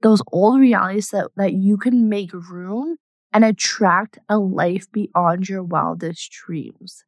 [0.01, 2.97] those old realities that, that you can make room
[3.33, 7.03] and attract a life beyond your wildest dreams.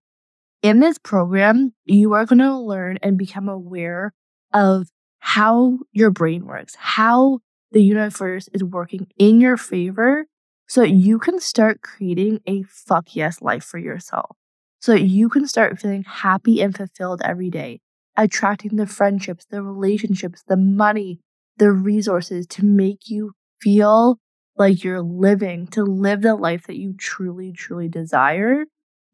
[0.62, 4.14] In this program, you are going to learn and become aware
[4.54, 4.88] of
[5.20, 7.40] how your brain works, how
[7.72, 10.26] the universe is working in your favor
[10.68, 14.36] so that you can start creating a fuck yes life for yourself.
[14.80, 17.80] So that you can start feeling happy and fulfilled every day,
[18.16, 21.20] attracting the friendships, the relationships, the money,
[21.58, 24.20] the resources to make you feel
[24.56, 28.66] like you're living to live the life that you truly, truly desire.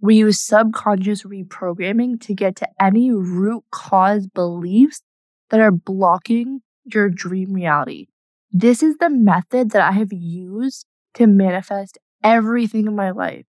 [0.02, 5.02] We use subconscious reprogramming to get to any root cause beliefs
[5.50, 8.08] that are blocking your dream reality.
[8.56, 10.86] This is the method that I have used
[11.16, 13.46] to manifest everything in my life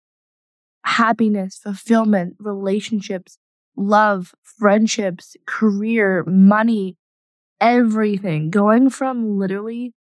[0.85, 3.39] happiness, fulfillment, relationships,
[3.77, 6.97] love, friendships, career, money,
[7.61, 8.51] everything.
[8.51, 9.95] Going from literally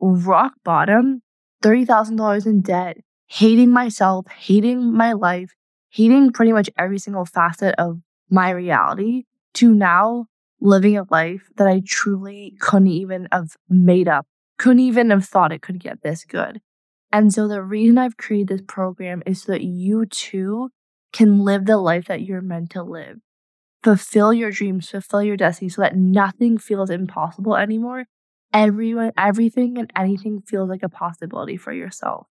[0.00, 1.22] rock bottom,
[1.62, 5.54] $30,000 in debt, hating myself, hating my life,
[5.90, 10.26] hating pretty much every single facet of my reality to now
[10.60, 14.26] living a life that I truly couldn't even have made up,
[14.58, 16.60] couldn't even have thought it could get this good.
[17.12, 20.70] And so the reason I've created this program is so that you too
[21.12, 23.18] can live the life that you're meant to live.
[23.82, 28.04] Fulfill your dreams, fulfill your destiny so that nothing feels impossible anymore.
[28.52, 32.26] Everyone, everything and anything feels like a possibility for yourself.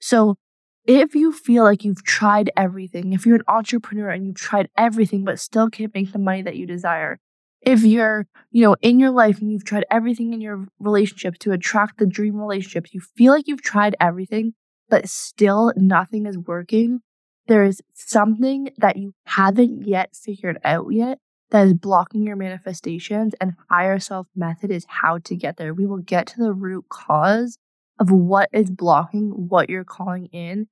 [0.00, 0.36] So
[0.84, 5.24] if you feel like you've tried everything, if you're an entrepreneur and you've tried everything
[5.24, 7.18] but still can't make the money that you desire,
[7.62, 11.52] if you're, you know, in your life and you've tried everything in your relationship to
[11.52, 14.54] attract the dream relationship, you feel like you've tried everything,
[14.88, 17.00] but still nothing is working,
[17.46, 21.18] there is something that you haven't yet figured out yet
[21.50, 25.74] that is blocking your manifestations and higher self method is how to get there.
[25.74, 27.58] We will get to the root cause
[27.98, 30.66] of what is blocking what you're calling in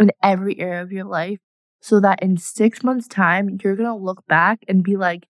[0.00, 1.38] in every area of your life
[1.80, 5.26] so that in six months time, you're going to look back and be like,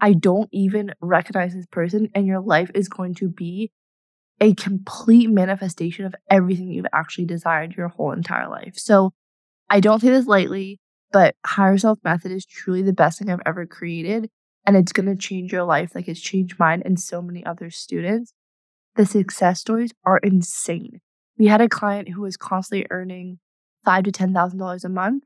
[0.00, 3.70] I don't even recognize this person, and your life is going to be
[4.40, 8.74] a complete manifestation of everything you've actually desired your whole entire life.
[8.76, 9.12] So
[9.70, 10.78] I don't say this lightly,
[11.12, 14.28] but higher self method is truly the best thing I've ever created.
[14.66, 17.70] And it's going to change your life like it's changed mine and so many other
[17.70, 18.34] students.
[18.96, 21.00] The success stories are insane.
[21.38, 23.38] We had a client who was constantly earning
[23.84, 25.24] five to ten thousand dollars a month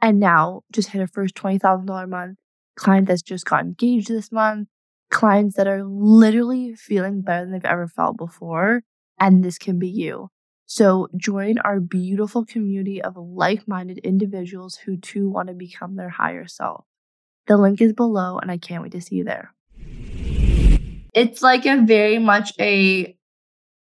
[0.00, 2.38] and now just hit her first twenty thousand dollar month
[2.80, 4.68] client that's just got engaged this month,
[5.10, 8.82] clients that are literally feeling better than they've ever felt before.
[9.18, 10.30] And this can be you.
[10.64, 16.08] So join our beautiful community of like minded individuals who too want to become their
[16.08, 16.84] higher self.
[17.46, 19.52] The link is below, and I can't wait to see you there.
[21.12, 23.16] It's like a very much a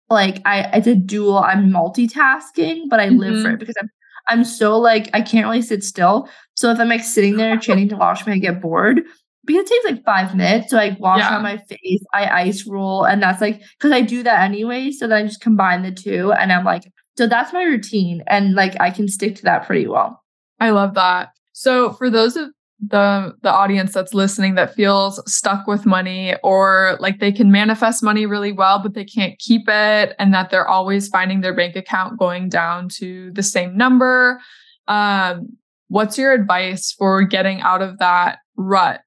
[0.09, 3.17] like I it's a dual I'm multitasking, but I mm-hmm.
[3.17, 3.53] live for mm-hmm.
[3.53, 3.89] it because I'm
[4.27, 6.29] I'm so like I can't really sit still.
[6.55, 9.01] So if I'm like sitting there chanting to wash me, I get bored.
[9.43, 10.69] Because it takes like five minutes.
[10.69, 11.35] So I wash yeah.
[11.35, 14.91] on my face, I ice roll, and that's like because I do that anyway.
[14.91, 16.83] So then I just combine the two and I'm like,
[17.17, 18.23] so that's my routine.
[18.27, 20.23] And like I can stick to that pretty well.
[20.59, 21.31] I love that.
[21.53, 22.49] So for those of
[22.85, 28.01] the the audience that's listening that feels stuck with money or like they can manifest
[28.01, 31.75] money really well but they can't keep it and that they're always finding their bank
[31.75, 34.41] account going down to the same number.
[34.87, 35.57] Um,
[35.89, 39.01] what's your advice for getting out of that rut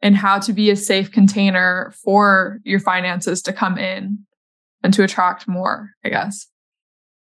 [0.00, 4.18] and how to be a safe container for your finances to come in
[4.82, 6.48] and to attract more i guess?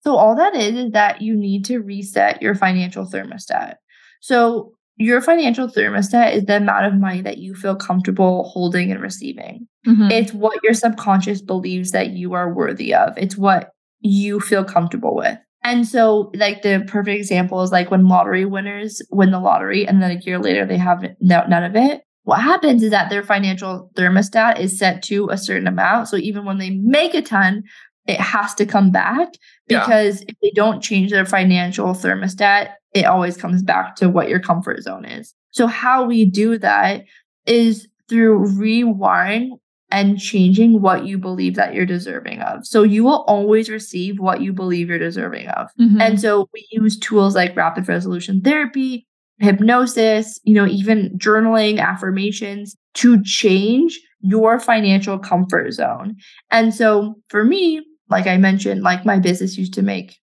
[0.01, 3.75] So all that is is that you need to reset your financial thermostat.
[4.21, 9.01] So your financial thermostat is the amount of money that you feel comfortable holding and
[9.01, 9.67] receiving.
[9.85, 10.11] Mm-hmm.
[10.11, 13.17] It's what your subconscious believes that you are worthy of.
[13.17, 15.37] It's what you feel comfortable with.
[15.63, 20.01] And so, like, the perfect example is like when lottery winners win the lottery and
[20.01, 22.01] then a year later they have none of it.
[22.23, 26.07] What happens is that their financial thermostat is set to a certain amount.
[26.07, 27.63] So, even when they make a ton,
[28.07, 29.29] it has to come back
[29.67, 30.25] because yeah.
[30.29, 34.81] if they don't change their financial thermostat, it always comes back to what your comfort
[34.81, 35.33] zone is.
[35.51, 37.05] So, how we do that
[37.45, 39.51] is through rewiring
[39.89, 42.65] and changing what you believe that you're deserving of.
[42.65, 45.69] So, you will always receive what you believe you're deserving of.
[45.79, 46.01] Mm-hmm.
[46.01, 49.07] And so, we use tools like rapid resolution therapy,
[49.39, 56.15] hypnosis, you know, even journaling, affirmations to change your financial comfort zone.
[56.51, 60.17] And so, for me, like I mentioned, like my business used to make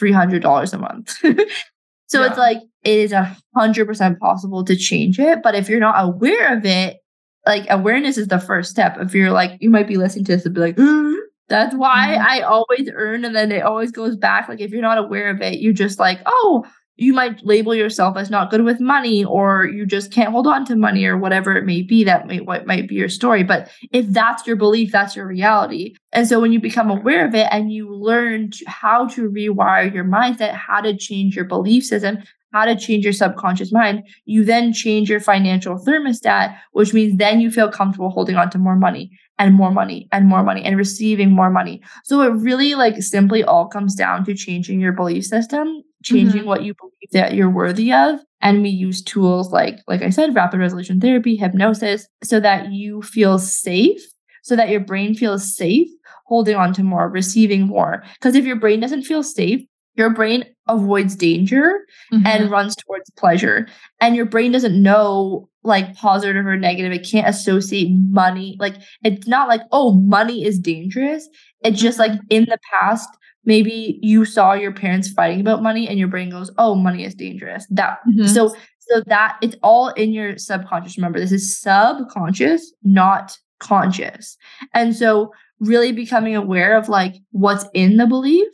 [0.00, 1.16] $300 a month.
[2.08, 2.28] So yeah.
[2.28, 5.42] it's like it is a hundred percent possible to change it.
[5.42, 6.98] But if you're not aware of it,
[7.46, 8.96] like awareness is the first step.
[8.98, 10.76] If you're like, you might be listening to this and be like,
[11.48, 12.26] that's why mm-hmm.
[12.26, 14.48] I always earn and then it always goes back.
[14.48, 16.66] Like if you're not aware of it, you're just like, oh,
[16.98, 20.64] you might label yourself as not good with money or you just can't hold on
[20.66, 23.44] to money or whatever it may be that may what might be your story.
[23.44, 25.94] But if that's your belief that's your reality.
[26.12, 29.92] And so when you become aware of it and you learn to, how to rewire
[29.92, 32.18] your mindset how to change your belief system
[32.52, 37.40] how to change your subconscious mind you then change your financial thermostat which means then
[37.40, 40.76] you feel comfortable holding on to more money and more money and more money and
[40.76, 41.80] receiving more money.
[42.04, 46.48] So it really like simply all comes down to changing your belief system, changing mm-hmm.
[46.48, 48.20] what you believe that you're worthy of.
[48.40, 53.02] And we use tools like, like I said, rapid resolution therapy, hypnosis, so that you
[53.02, 54.00] feel safe,
[54.42, 55.88] so that your brain feels safe
[56.26, 58.04] holding on to more, receiving more.
[58.14, 59.62] Because if your brain doesn't feel safe,
[59.94, 61.80] your brain avoids danger
[62.12, 62.24] mm-hmm.
[62.24, 63.66] and runs towards pleasure.
[64.00, 66.92] And your brain doesn't know like positive or negative.
[66.92, 68.56] It can't associate money.
[68.60, 71.28] Like it's not like, oh, money is dangerous.
[71.62, 72.26] It's just like mm-hmm.
[72.30, 73.08] in the past,
[73.44, 77.14] maybe you saw your parents fighting about money and your brain goes, oh, money is
[77.14, 77.66] dangerous.
[77.70, 78.26] That mm-hmm.
[78.26, 80.96] so so that it's all in your subconscious.
[80.96, 84.36] Remember, this is subconscious, not conscious.
[84.72, 88.48] And so really becoming aware of like what's in the belief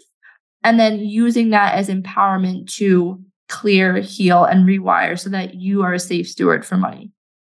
[0.62, 5.92] and then using that as empowerment to clear, heal, and rewire so that you are
[5.92, 7.12] a safe steward for money.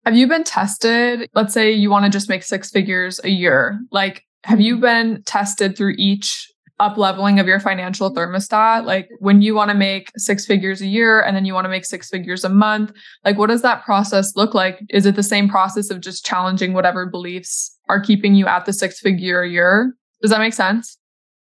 [0.06, 1.30] Have you been tested?
[1.34, 3.80] Let's say you want to just make six figures a year.
[3.92, 8.86] Like, have you been tested through each up leveling of your financial thermostat?
[8.86, 11.70] Like, when you want to make six figures a year and then you want to
[11.70, 12.92] make six figures a month,
[13.24, 14.82] like, what does that process look like?
[14.90, 18.74] Is it the same process of just challenging whatever beliefs are keeping you at the
[18.74, 19.96] six figure a year?
[20.22, 20.98] Does that make sense?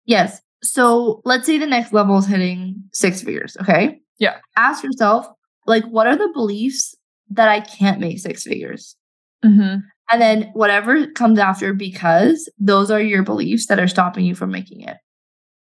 [0.05, 0.41] Yes.
[0.63, 3.57] So let's say the next level is hitting six figures.
[3.61, 4.01] Okay.
[4.19, 4.37] Yeah.
[4.57, 5.27] Ask yourself,
[5.67, 6.95] like, what are the beliefs
[7.31, 8.97] that I can't make six figures?
[9.45, 9.79] Mm-hmm.
[10.11, 14.51] And then whatever comes after, because those are your beliefs that are stopping you from
[14.51, 14.99] making it.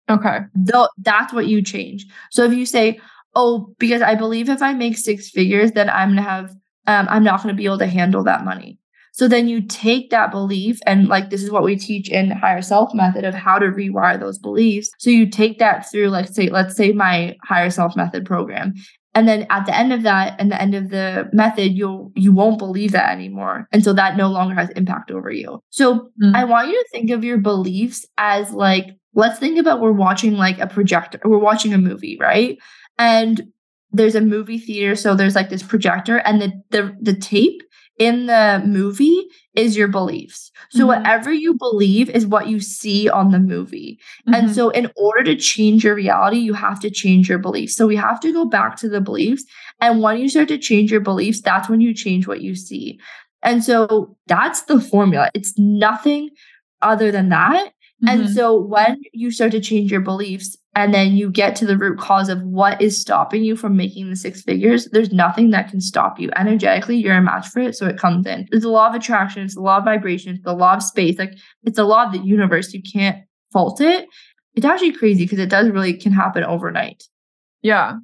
[0.09, 0.39] Okay.
[0.55, 2.05] Though that's what you change.
[2.31, 2.99] So if you say,
[3.35, 6.51] oh, because I believe if I make six figures, then I'm gonna have
[6.87, 8.79] um, I'm not gonna be able to handle that money.
[9.11, 12.61] So then you take that belief and like this is what we teach in higher
[12.61, 14.89] self method of how to rewire those beliefs.
[14.97, 18.73] So you take that through like say let's say my higher self method program
[19.15, 22.31] and then at the end of that and the end of the method you'll you
[22.31, 26.35] won't believe that anymore and so that no longer has impact over you so mm.
[26.35, 30.33] i want you to think of your beliefs as like let's think about we're watching
[30.33, 32.57] like a projector we're watching a movie right
[32.97, 33.41] and
[33.91, 37.61] there's a movie theater so there's like this projector and the the, the tape
[37.99, 40.51] in the movie is your beliefs.
[40.71, 40.87] So, mm-hmm.
[40.87, 43.99] whatever you believe is what you see on the movie.
[44.21, 44.33] Mm-hmm.
[44.33, 47.75] And so, in order to change your reality, you have to change your beliefs.
[47.75, 49.43] So, we have to go back to the beliefs.
[49.81, 52.99] And when you start to change your beliefs, that's when you change what you see.
[53.43, 55.29] And so, that's the formula.
[55.33, 56.29] It's nothing
[56.81, 57.73] other than that.
[58.03, 58.21] Mm-hmm.
[58.21, 61.77] And so, when you start to change your beliefs, and then you get to the
[61.77, 65.69] root cause of what is stopping you from making the six figures, there's nothing that
[65.69, 66.29] can stop you.
[66.37, 67.75] Energetically, you're a match for it.
[67.75, 68.47] So it comes in.
[68.51, 71.17] It's a law of attraction, it's a law of vibration, it's the law of space.
[71.17, 71.33] Like
[71.63, 72.73] it's a law of the universe.
[72.73, 73.17] You can't
[73.51, 74.07] fault it.
[74.55, 77.03] It's actually crazy because it does really can happen overnight.
[77.61, 77.97] Yeah.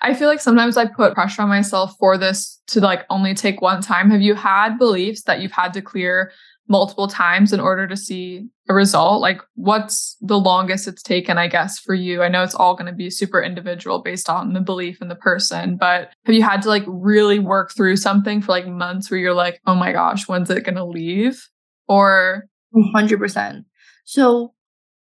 [0.00, 3.60] I feel like sometimes I put pressure on myself for this to like only take
[3.60, 4.10] one time.
[4.10, 6.32] Have you had beliefs that you've had to clear
[6.68, 9.20] multiple times in order to see a result?
[9.20, 12.22] Like, what's the longest it's taken, I guess, for you?
[12.22, 15.14] I know it's all going to be super individual based on the belief in the
[15.14, 19.20] person, but have you had to like really work through something for like months where
[19.20, 21.48] you're like, oh my gosh, when's it going to leave?
[21.88, 22.44] Or
[22.74, 23.64] 100%.
[24.04, 24.54] So,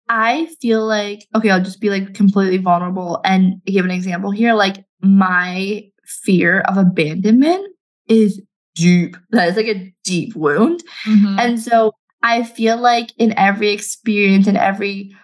[0.07, 4.53] I feel like, okay, I'll just be like completely vulnerable and give an example here.
[4.53, 7.67] Like, my fear of abandonment
[8.09, 8.43] is
[8.75, 9.17] deep.
[9.31, 10.83] That is like a deep wound.
[11.07, 11.39] Mm-hmm.
[11.39, 15.15] And so I feel like in every experience in every,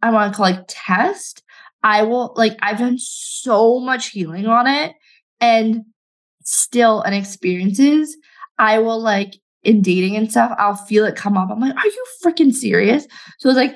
[0.00, 1.42] I want to call it test,
[1.82, 4.94] I will like, I've done so much healing on it.
[5.40, 5.82] And
[6.44, 8.16] still in experiences,
[8.58, 11.50] I will like in dating and stuff, I'll feel it come up.
[11.50, 13.06] I'm like, are you freaking serious?
[13.38, 13.74] So it's like,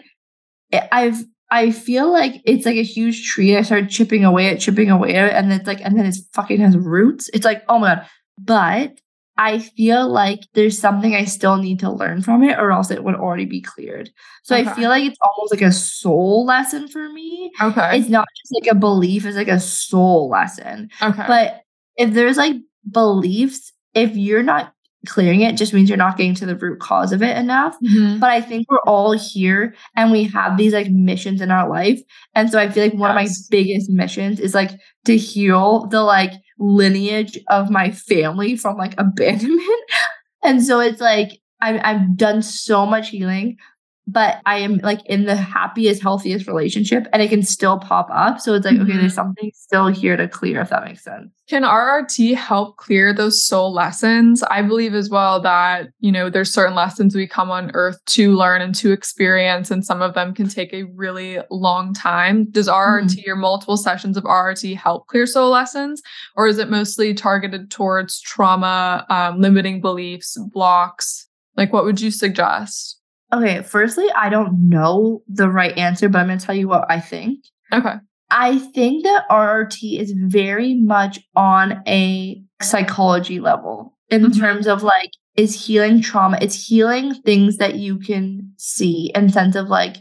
[0.90, 3.56] I've, I feel like it's like a huge tree.
[3.56, 6.16] I start chipping away at chipping away at it, and it's like, and then it
[6.32, 7.30] fucking has roots.
[7.32, 8.06] It's like, oh my god,
[8.38, 8.98] but
[9.38, 13.04] I feel like there's something I still need to learn from it, or else it
[13.04, 14.10] would already be cleared.
[14.42, 14.68] So okay.
[14.68, 17.52] I feel like it's almost like a soul lesson for me.
[17.60, 17.98] Okay.
[17.98, 20.90] It's not just like a belief, it's like a soul lesson.
[21.02, 21.24] Okay.
[21.26, 21.62] But
[21.96, 22.56] if there's like
[22.90, 24.72] beliefs, if you're not
[25.06, 27.76] clearing it just means you're not getting to the root cause of it enough.
[27.80, 28.18] Mm-hmm.
[28.18, 32.00] But I think we're all here and we have these like missions in our life.
[32.34, 33.38] And so I feel like one yes.
[33.38, 34.72] of my biggest missions is like
[35.04, 39.84] to heal the like lineage of my family from like abandonment.
[40.44, 43.58] and so it's like I've, I've done so much healing
[44.06, 48.40] but I am like in the happiest, healthiest relationship and it can still pop up.
[48.40, 48.82] So it's like, mm-hmm.
[48.82, 49.14] okay, there's mm-hmm.
[49.14, 51.32] something still here to clear, if that makes sense.
[51.48, 54.42] Can RRT help clear those soul lessons?
[54.44, 58.32] I believe as well that, you know, there's certain lessons we come on earth to
[58.32, 62.50] learn and to experience, and some of them can take a really long time.
[62.50, 63.30] Does RRT mm-hmm.
[63.30, 66.02] or multiple sessions of RRT help clear soul lessons?
[66.36, 71.28] Or is it mostly targeted towards trauma, um, limiting beliefs, blocks?
[71.56, 73.00] Like, what would you suggest?
[73.32, 76.84] Okay, firstly, I don't know the right answer, but I'm going to tell you what
[76.90, 77.44] I think.
[77.72, 77.94] Okay.
[78.30, 84.38] I think that RRT is very much on a psychology level in Mhm.
[84.38, 89.54] terms of like, is healing trauma, it's healing things that you can see in sense
[89.54, 89.96] of like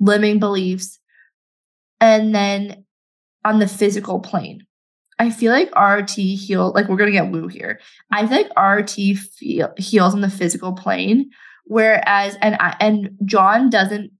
[0.00, 0.98] limiting beliefs.
[2.00, 2.84] And then
[3.44, 4.62] on the physical plane,
[5.18, 7.78] I feel like RRT heal, like we're going to get woo here.
[8.10, 11.30] I feel like RRT feel, heals on the physical plane.
[11.66, 14.10] Whereas, and I, and John doesn't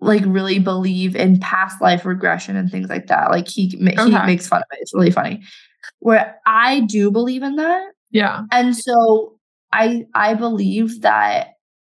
[0.00, 3.30] like really believe in past life regression and things like that.
[3.30, 4.26] Like he he Okay.
[4.26, 4.78] makes fun of it.
[4.82, 5.42] It's really funny.
[6.00, 8.42] Where I do believe in that, Yeah.
[8.52, 9.38] and so
[9.72, 11.48] I I believe that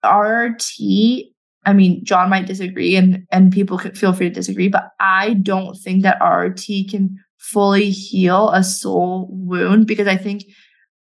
[0.05, 1.33] RRT.
[1.67, 5.35] I mean, John might disagree, and and people could feel free to disagree, but I
[5.35, 10.45] don't think that RRT can fully heal a soul wound because I think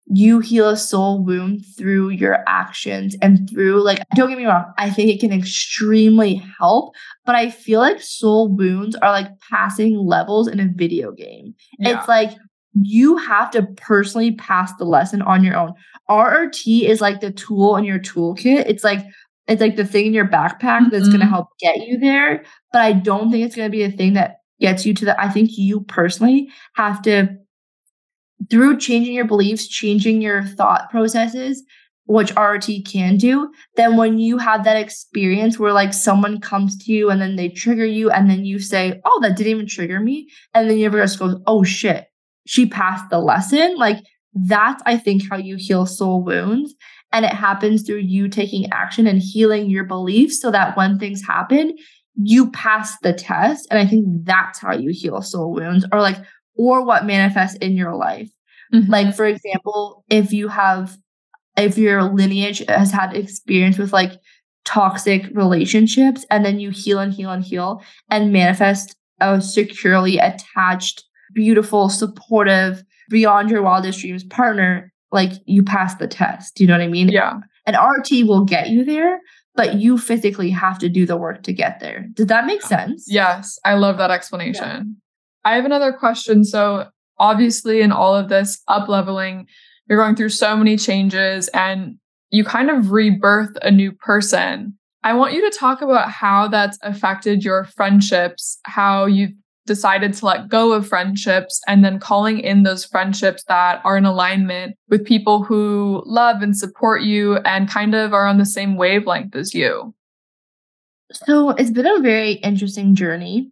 [0.07, 4.65] you heal a soul wound through your actions and through like don't get me wrong
[4.77, 6.93] i think it can extremely help
[7.25, 11.55] but i feel like soul wounds are like passing levels in a video game.
[11.79, 11.97] Yeah.
[11.97, 12.31] it's like
[12.81, 15.73] you have to personally pass the lesson on your own.
[16.09, 18.65] Rrt is like the tool in your toolkit.
[18.67, 18.99] It's like
[19.47, 22.81] it's like the thing in your backpack that's going to help get you there but
[22.81, 25.29] i don't think it's going to be the thing that gets you to the i
[25.29, 27.27] think you personally have to
[28.49, 31.63] through changing your beliefs, changing your thought processes,
[32.07, 36.91] which RRT can do, then when you have that experience where like someone comes to
[36.91, 39.99] you and then they trigger you, and then you say, Oh, that didn't even trigger
[39.99, 40.29] me.
[40.53, 42.05] And then you ever just go, Oh shit,
[42.45, 43.75] she passed the lesson.
[43.77, 46.75] Like that's, I think, how you heal soul wounds.
[47.11, 51.23] And it happens through you taking action and healing your beliefs so that when things
[51.25, 51.75] happen,
[52.21, 53.67] you pass the test.
[53.71, 56.17] And I think that's how you heal soul wounds or like
[56.55, 58.29] or what manifests in your life.
[58.73, 58.89] Mhm.
[58.89, 60.97] Like, for example, if you have,
[61.57, 64.13] if your lineage has had experience with like
[64.65, 71.03] toxic relationships, and then you heal and heal and heal and manifest a securely attached,
[71.33, 76.59] beautiful, supportive, beyond your wildest dreams partner, like you pass the test.
[76.59, 77.09] You know what I mean?
[77.09, 77.39] yeah.
[77.67, 79.19] And RRT will get you there,
[79.55, 82.05] but you physically have to do the work to get there.
[82.13, 83.05] Does that make sense?
[83.07, 84.97] Yes, I love that explanation.
[85.45, 86.43] I have another question.
[86.43, 86.87] So,
[87.19, 89.47] obviously, in all of this up leveling,
[89.87, 91.97] you're going through so many changes and
[92.31, 94.77] you kind of rebirth a new person.
[95.03, 99.33] I want you to talk about how that's affected your friendships, how you've
[99.67, 104.05] decided to let go of friendships, and then calling in those friendships that are in
[104.05, 108.77] alignment with people who love and support you and kind of are on the same
[108.77, 109.93] wavelength as you.
[111.11, 113.51] So it's been a very interesting journey.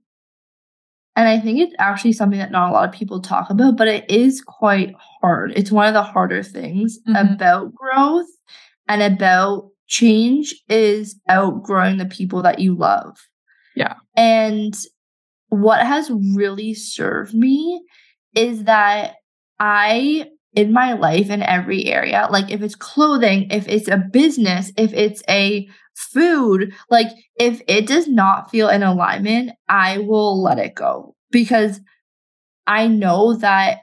[1.15, 3.87] And I think it's actually something that not a lot of people talk about, but
[3.87, 5.53] it is quite hard.
[5.55, 7.33] It's one of the harder things Mhm.
[7.35, 8.27] about growth
[8.87, 13.15] and about change is outgrowing the people that you love.
[13.75, 13.93] Yeah.
[14.15, 14.73] And
[15.49, 17.81] what has really served me
[18.35, 19.15] is that
[19.59, 24.71] I, in my life, in every area, like if it's clothing, if it's a business,
[24.77, 30.59] if it's a food, like if it does not feel in alignment, I will let
[30.59, 31.79] it go because
[32.67, 33.79] I know that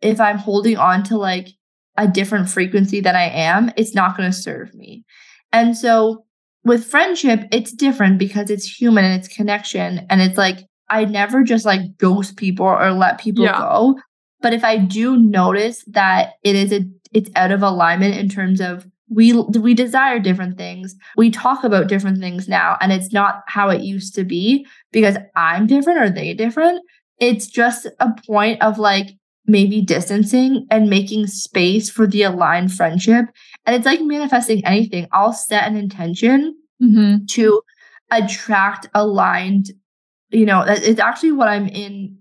[0.00, 1.48] if I'm holding on to like
[1.96, 5.04] a different frequency than I am, it's not going to serve me.
[5.52, 6.24] And so
[6.64, 10.06] with friendship, it's different because it's human and it's connection.
[10.10, 10.58] And it's like,
[10.90, 13.58] I never just like ghost people or let people Yeah.
[13.58, 13.98] go.
[14.40, 18.60] But if I do notice that it is a it's out of alignment in terms
[18.60, 20.94] of we we desire different things.
[21.16, 25.16] We talk about different things now and it's not how it used to be because
[25.36, 26.82] I'm different or they different.
[27.20, 29.10] It's just a point of like
[29.46, 33.26] maybe distancing and making space for the aligned friendship.
[33.64, 35.06] And it's like manifesting anything.
[35.12, 37.24] I'll set an intention Mm-hmm.
[37.30, 37.62] to
[38.10, 39.70] attract aligned
[40.28, 42.18] you know it's actually what i'm in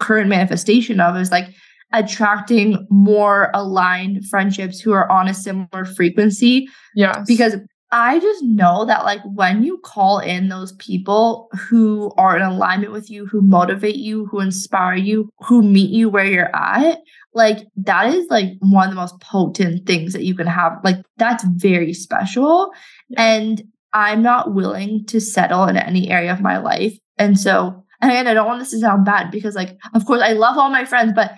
[0.00, 1.48] current manifestation of is like
[1.92, 7.22] attracting more aligned friendships who are on a similar frequency Yeah.
[7.26, 7.56] because
[7.90, 12.92] i just know that like when you call in those people who are in alignment
[12.92, 16.98] with you who motivate you who inspire you who meet you where you're at
[17.32, 20.96] like that is like one of the most potent things that you can have like
[21.16, 22.70] that's very special
[23.08, 23.22] Yeah.
[23.36, 23.62] and
[23.94, 28.26] i'm not willing to settle in any area of my life and so and again
[28.26, 30.84] i don't want this to sound bad because like of course i love all my
[30.84, 31.32] friends but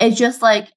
[0.00, 0.68] it's just like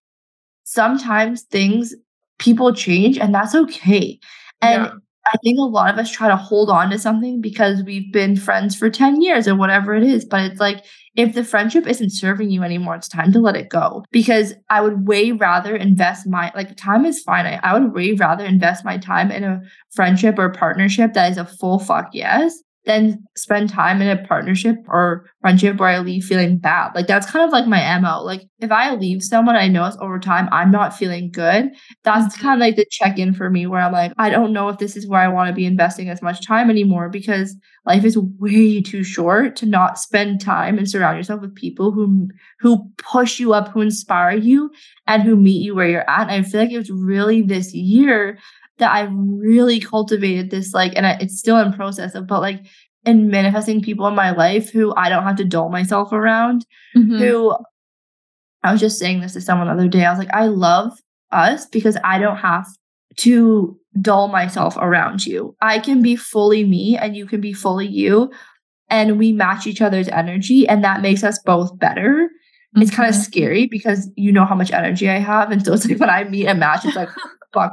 [0.64, 1.94] sometimes things
[2.40, 4.20] people change and that's okay
[4.62, 4.94] and Yeah.
[5.34, 8.36] I think a lot of us try to hold on to something because we've been
[8.36, 10.26] friends for 10 years or whatever it is.
[10.26, 10.84] But it's like,
[11.16, 14.04] if the friendship isn't serving you anymore, it's time to let it go.
[14.12, 17.62] Because I would way rather invest my like time is finite.
[17.64, 19.62] I would way rather invest my time in a
[19.92, 24.76] friendship or partnership that is a full fuck yes than spend time in a partnership
[24.88, 26.92] or friendship where I leave feeling bad.
[26.96, 28.22] Like that's kind of like my MO.
[28.24, 31.70] Like if I leave someone I notice over time I'm not feeling good,
[32.04, 32.42] that's Mhm.
[32.42, 34.98] kind of like the check-in for me where I'm like, I don't know if this
[34.98, 37.56] is where I want to be investing as much time anymore because
[37.86, 42.28] life is way too short to not spend time and surround yourself with people who
[42.60, 44.72] who push you up, who inspire you,
[45.08, 46.30] and who meet you where you're at.
[46.30, 48.38] And I feel like it was really this year
[48.80, 52.66] that I really cultivated this, like, and I, it's still in process of, but like,
[53.06, 56.66] in manifesting people in my life who I don't have to dull myself around.
[56.96, 57.20] Mhm.
[57.20, 57.56] Who
[58.64, 60.06] I was just saying this to someone the other day.
[60.06, 60.94] I was like, I love
[61.32, 62.66] us because I don't have
[63.18, 65.56] to dull myself around you.
[65.62, 68.32] I can be fully me and you can be fully you.
[68.90, 72.30] And we match each other's energy, and that makes us both better.
[72.76, 73.24] It's kind of Mhm.
[73.26, 75.52] scary because you know how much energy I have.
[75.52, 77.10] And so it's like when I meet a match, it's like,
[77.54, 77.72] fuck,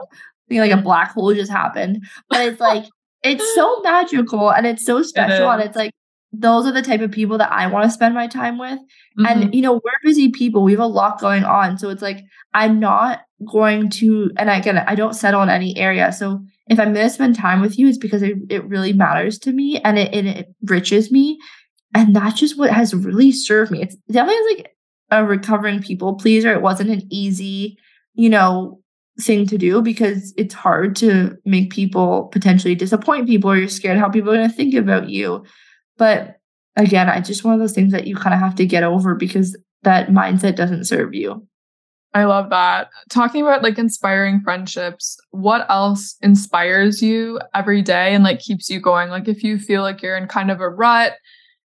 [0.59, 2.05] Like a black hole just happened.
[2.29, 2.85] But it's like,
[3.23, 5.51] it's so magical and it's so special.
[5.51, 5.93] and it's like,
[6.33, 8.79] those are the type of people that I want to spend my time with.
[9.19, 9.27] Mhm.
[9.31, 10.63] And, you know, we're busy people.
[10.63, 11.77] We have a lot going on.
[11.79, 12.23] So it's like,
[12.55, 13.21] I'm not
[13.51, 16.13] going to, and again, I don't settle in any area.
[16.13, 19.53] So if I'm to spend time with you, it's because it, it really matters to
[19.53, 21.39] me and it, and it enriches me.
[21.95, 23.83] And that's just what has really served me.
[23.83, 24.71] It's definitely like
[25.11, 26.53] a recovering people pleaser.
[26.53, 27.77] It wasn't an easy,
[28.15, 28.81] you know,
[29.21, 33.99] thing to do because it's hard to make people potentially disappoint people or you're scared
[33.99, 35.45] how people are going to think about you.
[35.97, 36.37] But
[36.77, 39.15] again, I just one of those things that you kind of have to get over
[39.15, 41.47] because that mindset doesn't serve you.
[42.13, 42.89] I love that.
[43.09, 48.81] Talking about like inspiring friendships, what else inspires you every day and like keeps you
[48.81, 49.11] going?
[49.11, 51.13] Like if you feel like you're in kind of a rut,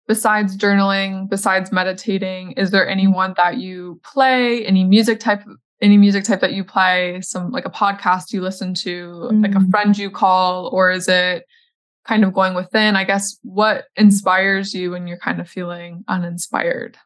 [0.09, 5.43] besides journaling, besides meditating, is there anyone that you play, any music type
[5.83, 9.59] any music type that you play, some like a podcast you listen to, like a
[9.61, 9.71] Mm.
[9.71, 11.45] friend you call, or is it
[12.07, 12.97] kind of going within?
[12.97, 16.97] I guess what inspires you when you're kind of feeling uninspired?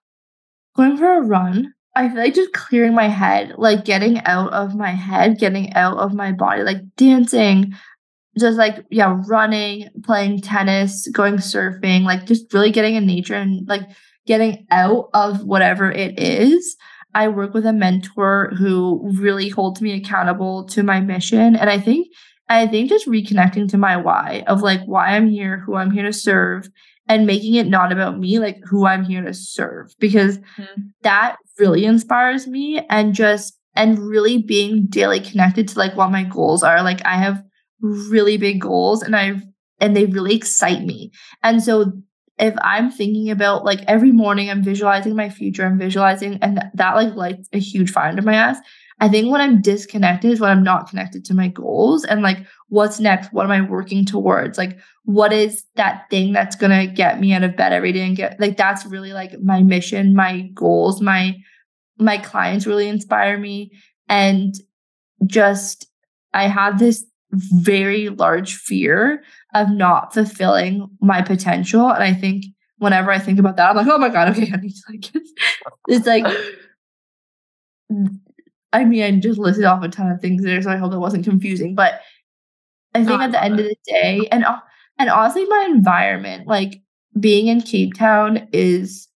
[0.77, 4.75] Going for a run, I feel like just clearing my head, like getting out of
[4.75, 7.75] my head, getting out of my body, like dancing,
[8.37, 13.68] just like yeah, running, playing tennis, going surfing, like just really getting in nature and
[13.68, 13.83] like
[14.27, 16.77] getting out of whatever it is.
[17.15, 21.57] I work with a mentor who really holds me accountable to my mission.
[21.57, 22.09] And I think
[22.49, 26.03] I think just reconnecting to my why of like why I'm here, who I'm here
[26.05, 26.69] to serve,
[27.09, 29.93] and making it not about me, like who I'm here to serve.
[29.99, 30.91] Because Mhm.
[31.03, 36.23] that really inspires me and just and really being daily connected to like what my
[36.25, 36.83] goals are.
[36.83, 37.43] Like I have
[37.81, 39.43] really big goals and I've
[39.81, 41.11] and they really excite me.
[41.43, 41.93] And so
[42.39, 46.72] if I'm thinking about like every morning I'm visualizing my future, I'm visualizing and th-
[46.74, 48.59] that like lights a huge fire under my ass.
[49.01, 52.39] I think when I'm disconnected is when I'm not connected to my goals and like
[52.68, 53.32] what's next?
[53.32, 54.59] What am I working towards?
[54.59, 58.16] Like what is that thing that's gonna get me out of bed every day and
[58.16, 61.37] get like that's really like my mission, my goals, my
[61.99, 63.70] my clients really inspire me
[64.09, 64.55] and
[65.26, 65.87] just
[66.32, 69.22] I have this very large fear
[69.55, 71.89] of not fulfilling my potential.
[71.89, 72.45] And I think
[72.79, 75.25] whenever I think about that, I'm like, oh my God, okay, I need to like
[75.89, 76.27] it's like
[78.73, 81.01] I mean, I just listed off a ton of things there, so I hope that
[81.01, 81.75] wasn't confusing.
[81.75, 82.01] But
[82.93, 84.45] I think at the end of the day, and
[84.99, 86.83] and honestly, my environment, like
[87.19, 89.09] being in Cape Town, is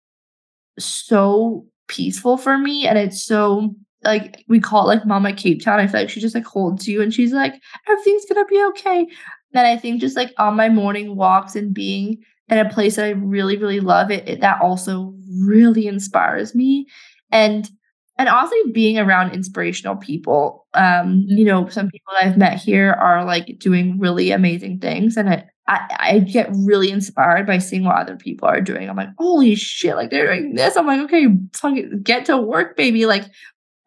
[0.78, 3.74] so peaceful for me, and it's so
[4.04, 5.80] like we call it like Mama Cape Town.
[5.80, 9.08] I feel like she just like holds you, and she's like, everything's gonna be okay.
[9.54, 12.18] And I think just like on my morning walks and being
[12.48, 16.86] in a place that I really, really love, it, it that also really inspires me,
[17.32, 17.68] and
[18.18, 20.66] and also being around inspirational people.
[20.74, 25.16] Um, you know, some people that I've met here are like doing really amazing things,
[25.16, 28.88] and I, I I get really inspired by seeing what other people are doing.
[28.88, 30.76] I'm like, holy shit, like they're doing this.
[30.76, 33.06] I'm like, okay, fucking get to work, baby.
[33.06, 33.24] Like,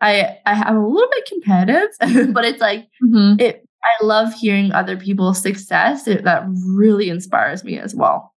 [0.01, 3.39] I I am a little bit competitive, but it's like Mhm.
[3.41, 3.66] it.
[3.84, 6.07] I love hearing other people's success.
[6.07, 8.34] It, that really inspires me as well.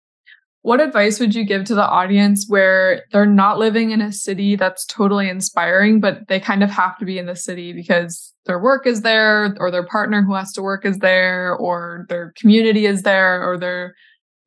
[0.62, 4.56] What advice would you give to the audience where they're not living in a city
[4.56, 8.58] that's totally inspiring, but they kind of have to be in the city because their
[8.58, 12.86] work is there, or their partner who has to work is there, or their community
[12.86, 13.94] is there, or they're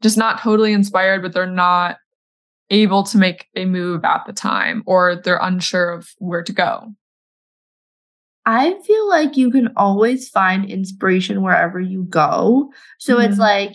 [0.01, 1.97] just not totally inspired, but they're not
[2.71, 6.87] able to make a move at the time, or they're unsure of where to go?
[8.47, 12.71] I feel like you can always find inspiration wherever you go.
[12.97, 13.41] So it's Mhm.
[13.41, 13.73] like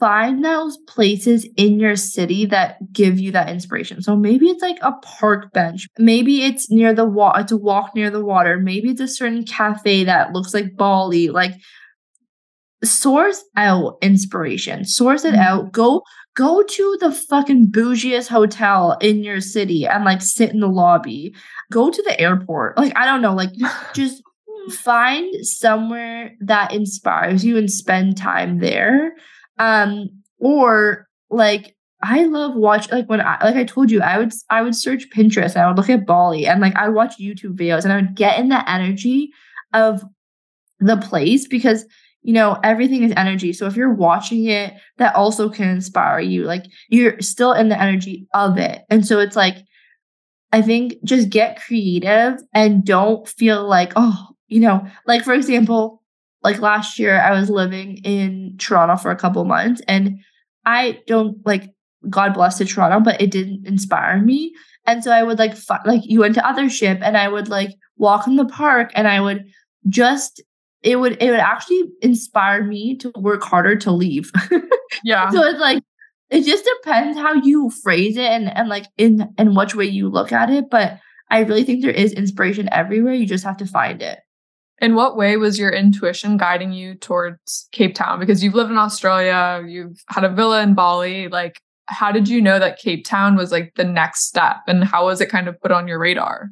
[0.00, 4.02] find those places in your city that give you that inspiration.
[4.02, 5.88] So maybe it's like a park bench.
[5.98, 8.58] Maybe it's near the water to walk near the water.
[8.58, 11.30] Maybe it's a certain cafe that looks like Bali.
[11.30, 11.54] Like
[12.86, 14.84] source out inspiration.
[14.84, 15.64] Source it out.
[15.64, 15.70] Mm-hmm.
[15.70, 16.02] Go
[16.34, 21.34] go to the fucking bougiest hotel in your city and like sit in the lobby.
[21.72, 22.76] Go to the airport.
[22.76, 23.50] Like I don't know, like
[23.94, 24.22] just
[24.70, 29.14] find somewhere that inspires you and spend time there
[29.58, 30.08] um
[30.38, 34.62] or like i love watch like when i like i told you i would i
[34.62, 37.84] would search pinterest and i would look at bali and like i watch youtube videos
[37.84, 39.30] and i would get in the energy
[39.72, 40.02] of
[40.80, 41.84] the place because
[42.26, 43.52] you know everything is energy.
[43.52, 46.44] So if you're watching it that also can inspire you.
[46.44, 48.82] Like you're still in the energy of it.
[48.90, 49.56] And so it's like
[50.52, 56.02] i think just get creative and don't feel like oh you know, like for example,
[56.42, 60.20] like last year I was living in Toronto for a couple months and
[60.64, 61.70] I don't like
[62.08, 64.54] God bless to Toronto, but it didn't inspire me.
[64.86, 65.54] And so I would like
[65.84, 69.20] like you went to Othership and I would like walk in the park and I
[69.20, 69.44] would
[69.88, 70.40] just
[70.86, 74.30] it would it would actually inspire me to work harder to leave.
[75.04, 75.28] Yeah.
[75.30, 75.82] so it's like
[76.30, 80.08] it just depends how you phrase it and and like in in which way you
[80.08, 80.70] look at it.
[80.70, 83.12] But I really think there is inspiration everywhere.
[83.12, 84.20] You just have to find it.
[84.80, 88.20] In what way was your intuition guiding you towards Cape Town?
[88.20, 91.28] Because you've lived in Australia, you've had a villa in Bali.
[91.28, 94.58] Like, how did you know that Cape Town was like the next step?
[94.68, 96.50] And how was it kind of put on your radar?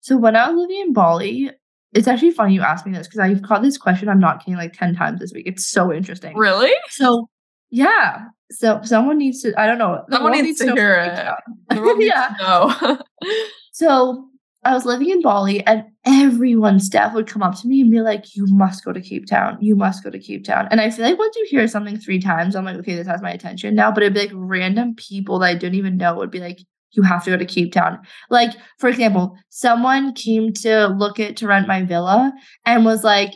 [0.00, 1.50] So when I was living in Bali,
[1.94, 4.56] it's actually funny you asked me this because I've got this question I'm not kidding
[4.56, 5.46] like 10 times this week.
[5.46, 6.36] It's so interesting.
[6.36, 6.72] Really?
[6.90, 7.28] So
[7.70, 8.24] yeah.
[8.50, 10.02] So someone needs to I don't know.
[10.08, 11.74] the Someone world needs to know hear it.
[11.74, 12.28] The world needs Yeah.
[12.38, 12.98] to know.
[13.72, 14.28] So
[14.66, 18.00] I was living in Bali and everyone's staff would come up to me and be
[18.00, 19.58] like, You must go to Cape Town.
[19.60, 20.68] You must go to Cape Town.
[20.70, 23.20] And I feel like once you hear something three times, I'm like, okay, this has
[23.20, 23.90] my attention now.
[23.92, 26.60] But it'd be like random people that I didn't even know would be like,
[26.96, 27.98] you have to go to Cape Town.
[28.30, 32.32] Like, for example, someone came to look at to rent my villa
[32.64, 33.32] and was like,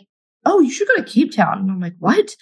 [0.46, 1.58] Oh, you should go to Cape Town.
[1.58, 2.34] And I'm like, what?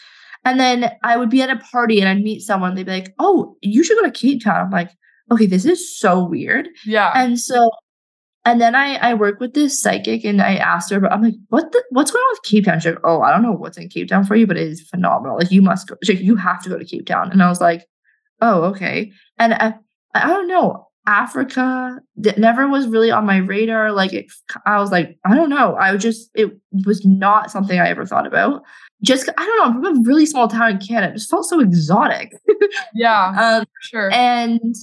[0.44, 2.74] And then I would be at a party and I'd meet someone.
[2.74, 4.60] They'd be like, Oh, you should go to Cape Town.
[4.66, 4.90] I'm like,
[5.32, 6.68] okay, this is so weird.
[6.84, 7.10] yeah.
[7.14, 7.70] And so,
[8.44, 11.34] and then I I work with this psychic, and I asked her, but I'm like,
[11.48, 12.78] what the what's going on with Cape Town?
[12.78, 14.82] She's like, oh, I don't know what's in Cape Town for you, but it is
[14.88, 15.36] phenomenal.
[15.36, 15.96] Like you must go.
[16.04, 17.32] She's like, you have to go to Cape Town.
[17.32, 17.84] And I was like,
[18.40, 19.10] oh, okay.
[19.38, 19.74] And I
[20.14, 20.85] I don't know.
[21.06, 23.92] Africa that never was really on my radar.
[23.92, 24.26] Like it,
[24.66, 25.76] I was like, I don't know.
[25.76, 26.50] I just it
[26.84, 28.62] was not something I ever thought about.
[29.02, 29.64] Just I don't know.
[29.64, 31.12] I'm from a really small town in Canada.
[31.12, 32.32] It just felt so exotic.
[32.94, 33.58] yeah.
[33.60, 34.10] Um, Sure.
[34.12, 34.74] and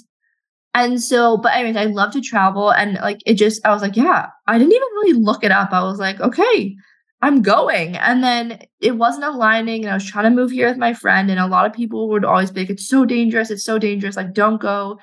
[0.76, 3.96] and so but anyways i love to travel and like it just i was like
[3.96, 6.76] yeah i didn't even really look it up i was like okay
[7.22, 10.78] i'm going and then it wasn't aligning and i was trying to move here with
[10.78, 13.64] my friend and a lot of people would always be like it's so dangerous it's
[13.64, 14.98] so dangerous like don't go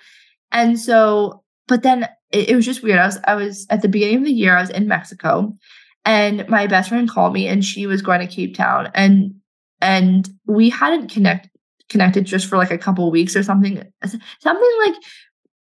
[0.52, 3.88] and so but then it, it was just weird i was i was at the
[3.88, 5.52] beginning of the year i was in mexico
[6.04, 9.34] and my best friend called me and she was going to cape town and
[9.80, 11.48] and we hadn't connect
[11.88, 13.82] connected just for like a couple weeks or something
[14.40, 14.94] something like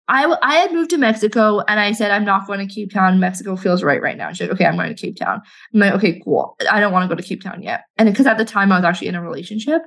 [0.06, 3.20] I, I had moved to Mexico and I said, I'm not going to Cape Town.
[3.20, 4.30] Mexico feels right right now.
[4.30, 5.40] She's like, okay, I'm going to Cape Town.
[5.72, 6.56] I'm like, okay, cool.
[6.70, 7.84] I don't want to go to Cape Town yet.
[7.96, 9.82] And because at the time I was actually in a relationship.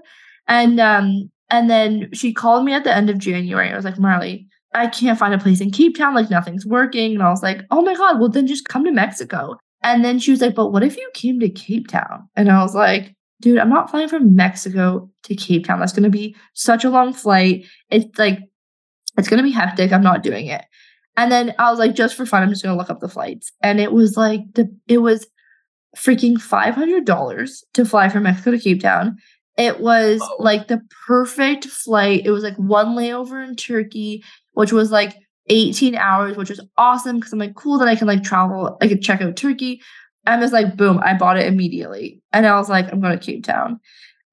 [0.48, 3.72] And um, and then she called me at the end of January.
[3.72, 6.14] I was like, Marley, I can't find a place in Cape Town.
[6.14, 7.16] Like nothing's working.
[7.16, 9.58] And I was like, oh my God, well then just come to Mexico.
[9.84, 12.28] And then she was like, but what if you came to Cape Town?
[12.36, 15.80] And I was like, dude, I'm not flying from Mexico to Cape Town.
[15.80, 17.66] That's going to be such a long flight.
[17.90, 18.40] It's like,
[19.18, 19.92] it's going to be hectic.
[19.92, 20.66] I'm not doing it.
[21.16, 23.10] And then I was like, just for fun, I'm just going to look up the
[23.10, 23.52] flights.
[23.62, 25.28] And it was like, the it was
[25.96, 29.18] freaking $500 to fly from Mexico to Cape Town.
[29.58, 30.36] It was Oh.
[30.40, 32.22] like the perfect flight.
[32.26, 35.16] It was like one layover in Turkey, which was like
[35.48, 38.88] 18 hours, which was awesome because I'm like, cool, that I can like travel, I
[38.88, 39.82] could check out Turkey.
[40.26, 42.22] And it's like, boom, I bought it immediately.
[42.34, 43.80] And I was like, I'm going to Cape Town.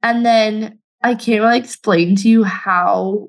[0.02, 3.28] And then I can't really explain to you how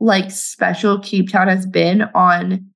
[0.00, 2.66] like special Cape Town has been on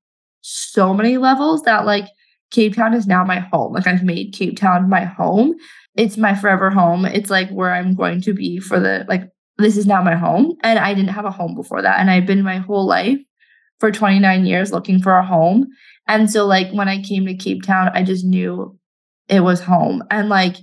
[0.41, 2.07] so many levels that like
[2.51, 3.73] Cape Town is now my home.
[3.73, 5.55] Like I've made Cape Town my home.
[5.97, 7.05] It's my forever home.
[7.05, 9.25] It's like where I'm going to be for the like
[9.59, 10.57] this is now my home.
[10.63, 12.01] And I didn't have a home before that.
[12.01, 13.19] And I've been my whole life
[13.79, 15.67] for 29 years looking for a home.
[16.09, 18.79] And so like when I came to Cape Town, I just knew
[19.29, 20.03] it was home.
[20.11, 20.57] And like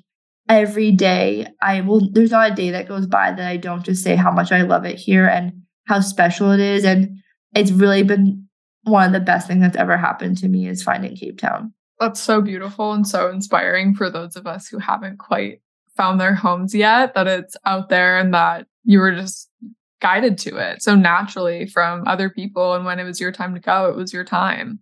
[0.48, 4.04] every day I will there's not a day that goes by that I don't just
[4.04, 5.54] say how much I love it here and
[5.88, 6.84] how special it is.
[6.84, 7.20] And
[7.54, 8.48] it's really been
[8.84, 11.74] one of the best things that's ever happened to me is finding Cape Town.
[12.00, 15.62] That's so beautiful and so inspiring for those of us who haven't quite
[15.98, 19.50] found their homes yet, that it's out there and that you were just
[20.02, 22.74] guided to it so naturally from other people.
[22.74, 24.80] And when it was your time to go, it was your time.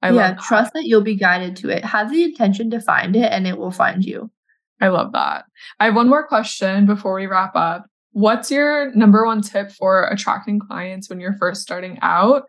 [0.00, 0.38] I yeah, that.
[0.40, 1.84] trust that you'll be guided to it.
[1.84, 4.30] Have the intention to find it and it will find you.
[4.80, 5.44] I love that.
[5.80, 7.86] I have one more question before we wrap up.
[8.12, 12.44] What's your number one tip for attracting clients when you're first starting out?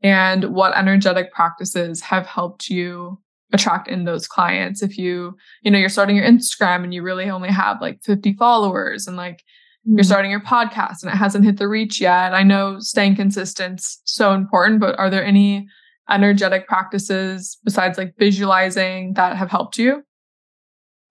[0.00, 3.18] And what energetic practices have helped you
[3.52, 7.28] attract in those clients if you you know you're starting your instagram and you really
[7.28, 9.38] only have like 50 followers and like
[9.86, 9.96] mm-hmm.
[9.96, 14.00] you're starting your podcast and it hasn't hit the reach yet i know staying consistent's
[14.04, 15.66] so important but are there any
[16.10, 20.02] energetic practices besides like visualizing that have helped you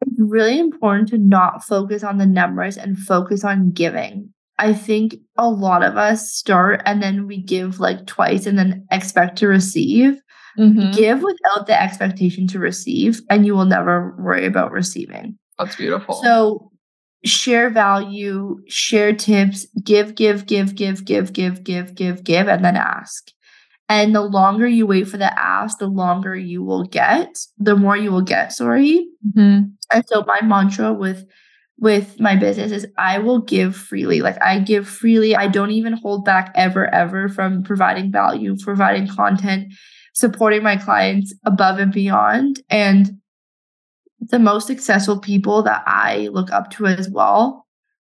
[0.01, 5.15] it's really important to not focus on the numbers and focus on giving I think
[5.39, 9.47] a lot of us start and then we give like twice and then expect to
[9.47, 10.21] receive.
[10.57, 10.91] Mm-hmm.
[10.91, 15.37] Give without the expectation to receive, and you will never worry about receiving.
[15.57, 16.15] That's beautiful.
[16.23, 16.71] So
[17.23, 22.75] share value, share tips, give, give, give, give, give, give, give, give, give, and then
[22.75, 23.31] ask.
[23.87, 27.97] And the longer you wait for the ask, the longer you will get, the more
[27.97, 29.05] you will get, sorry.
[29.27, 29.63] Mm-hmm.
[29.93, 31.25] And so my mantra with
[31.81, 34.21] with my business is I will give freely.
[34.21, 35.35] Like I give freely.
[35.35, 39.73] I don't even hold back ever, ever from providing value, providing content,
[40.13, 42.61] supporting my clients above and beyond.
[42.69, 43.17] And
[44.19, 47.65] the most successful people that I look up to as well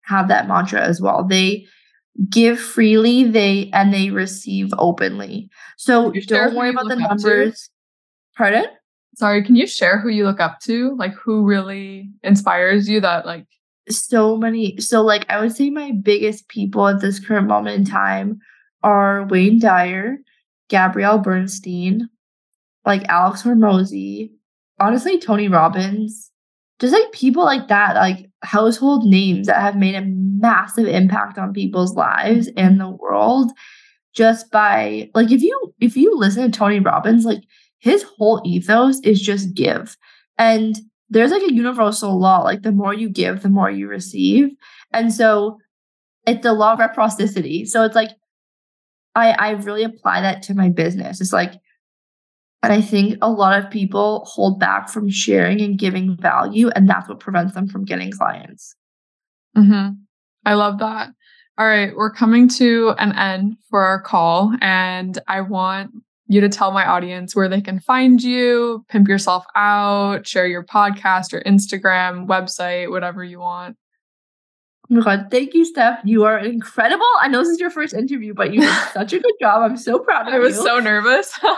[0.02, 1.24] have that mantra as well.
[1.24, 1.66] They
[2.30, 5.50] give freely, they and they receive openly.
[5.76, 7.70] So don't worry about the numbers.
[8.36, 8.66] Pardon?
[9.16, 10.94] Sorry, can you share who you look up to?
[10.96, 13.46] Like who really inspires you that like
[13.88, 17.84] so many so like I would say my biggest people at this current moment in
[17.84, 18.40] time
[18.82, 20.18] are Wayne Dyer,
[20.68, 22.08] Gabrielle Bernstein,
[22.84, 24.30] like Alex Hormozi,
[24.80, 26.30] honestly, Tony Robbins,
[26.78, 31.52] just like people like that, like household names that have made a massive impact on
[31.52, 33.50] people's lives and the world
[34.14, 37.42] just by like if you if you listen to Tony Robbins, like
[37.78, 39.96] his whole ethos is just give.
[40.38, 40.76] And
[41.08, 44.48] there's like a universal law, like the more you give, the more you receive.
[44.92, 45.58] And so
[46.26, 47.64] it's the law of reciprocity.
[47.64, 48.10] So it's like
[49.16, 51.20] I I really apply that to my business.
[51.20, 51.54] It's like
[52.62, 56.88] and I think a lot of people hold back from sharing and giving value, and
[56.88, 58.74] that's what prevents them from getting clients.
[59.56, 59.90] Mm-hmm.
[60.44, 61.10] I love that.
[61.58, 65.92] All right, we're coming to an end for our call, and I want
[66.28, 70.64] you to tell my audience where they can find you, pimp yourself out, share your
[70.64, 73.76] podcast or Instagram, website, whatever you want.
[74.90, 75.28] Oh my God.
[75.30, 76.00] Thank you, Steph.
[76.04, 77.06] You are incredible.
[77.20, 79.62] I know this is your first interview, but you did such a good job.
[79.62, 80.40] I'm so proud of you.
[80.40, 81.38] I was so nervous.
[81.42, 81.56] no,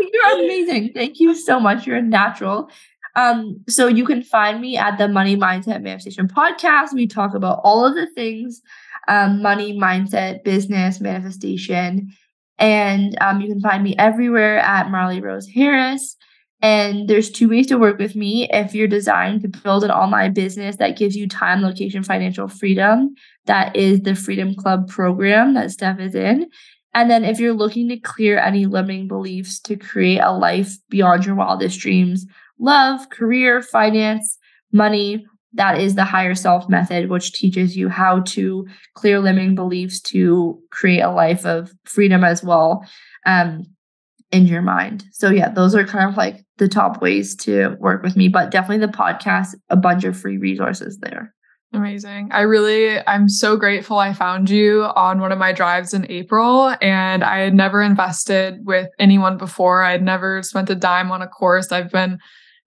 [0.00, 0.92] you're amazing.
[0.94, 1.86] Thank you so much.
[1.86, 2.70] You're a natural.
[3.16, 6.92] Um, so you can find me at the Money Mindset Manifestation podcast.
[6.92, 8.60] We talk about all of the things
[9.06, 12.10] um, money, mindset, business, manifestation.
[12.58, 16.16] And um, you can find me everywhere at Marley Rose Harris.
[16.64, 18.48] And there's two ways to work with me.
[18.50, 23.14] If you're designed to build an online business that gives you time, location, financial freedom,
[23.44, 26.48] that is the Freedom Club program that Steph is in.
[26.94, 31.26] And then if you're looking to clear any limiting beliefs to create a life beyond
[31.26, 32.24] your wildest dreams,
[32.58, 34.38] love, career, finance,
[34.72, 40.00] money, that is the higher self method, which teaches you how to clear limiting beliefs
[40.00, 42.86] to create a life of freedom as well.
[43.26, 43.66] Um,
[44.34, 45.04] in your mind.
[45.12, 48.50] So yeah, those are kind of like the top ways to work with me, but
[48.50, 51.34] definitely the podcast, a bunch of free resources there.
[51.72, 52.28] Amazing.
[52.30, 56.76] I really, I'm so grateful I found you on one of my drives in April.
[56.80, 59.82] And I had never invested with anyone before.
[59.82, 61.72] I had never spent a dime on a course.
[61.72, 62.18] I've been,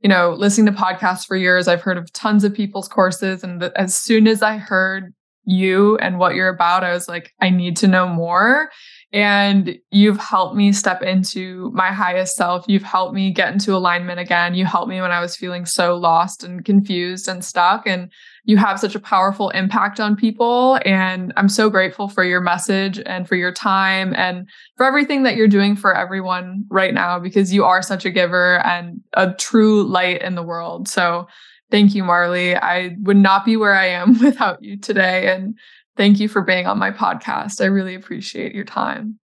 [0.01, 1.69] you know, listening to podcasts for years.
[1.69, 3.45] I've heard of tons of people's courses.
[3.45, 5.13] And as soon as I heard
[5.45, 8.69] you and what you're about, I was like, I need to know more.
[9.13, 12.65] And you've helped me step into my highest self.
[12.67, 14.53] You've helped me get into alignment again.
[14.53, 17.87] You helped me when I was feeling so lost and confused and stuck.
[17.87, 18.11] And
[18.43, 20.77] you have such a powerful impact on people.
[20.85, 25.37] And I'm so grateful for your message and for your time and for everything that
[25.37, 29.83] you're doing for everyone right now because you are such a giver and a true
[29.83, 30.89] light in the world.
[30.89, 31.27] So
[31.71, 32.55] thank you, Marley.
[32.55, 35.33] I would not be where I am without you today.
[35.33, 35.55] And
[35.97, 37.59] Thank you for being on my podcast.
[37.59, 39.19] I really appreciate your time.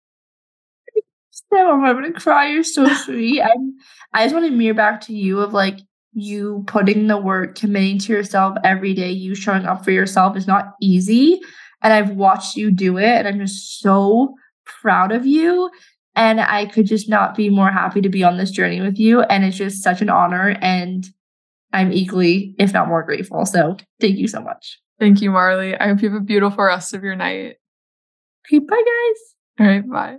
[1.56, 2.48] I'm gonna cry.
[2.48, 3.42] You're so sweet.
[3.42, 3.54] I
[4.14, 5.80] I just want to mirror back to you of like
[6.14, 10.48] you putting the work, committing to yourself every day, you showing up for yourself is
[10.48, 11.40] not easy.
[11.82, 15.70] And I've watched you do it, and I'm just so proud of you.
[16.16, 19.22] And I could just not be more happy to be on this journey with you.
[19.22, 20.56] And it's just such an honor.
[20.62, 21.06] And
[21.74, 23.46] I'm equally, if not more, grateful.
[23.48, 24.80] So thank you so much.
[25.04, 25.78] Thank you, Marley.
[25.78, 27.58] I hope you have a beautiful rest of your night.
[28.48, 29.60] Okay, bye, guys.
[29.60, 30.18] All right, bye.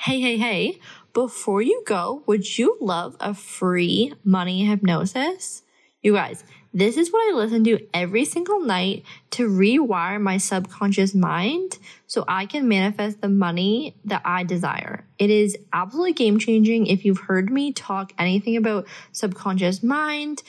[0.00, 0.80] Hey, hey, hey.
[1.12, 5.64] Before you go, would you love a free money hypnosis?
[6.00, 11.14] You guys, this is what I listen to every single night to rewire my subconscious
[11.14, 15.06] mind so I can manifest the money that I desire.
[15.18, 16.86] It is absolutely game changing.
[16.86, 20.42] If you've heard me talk anything about subconscious mind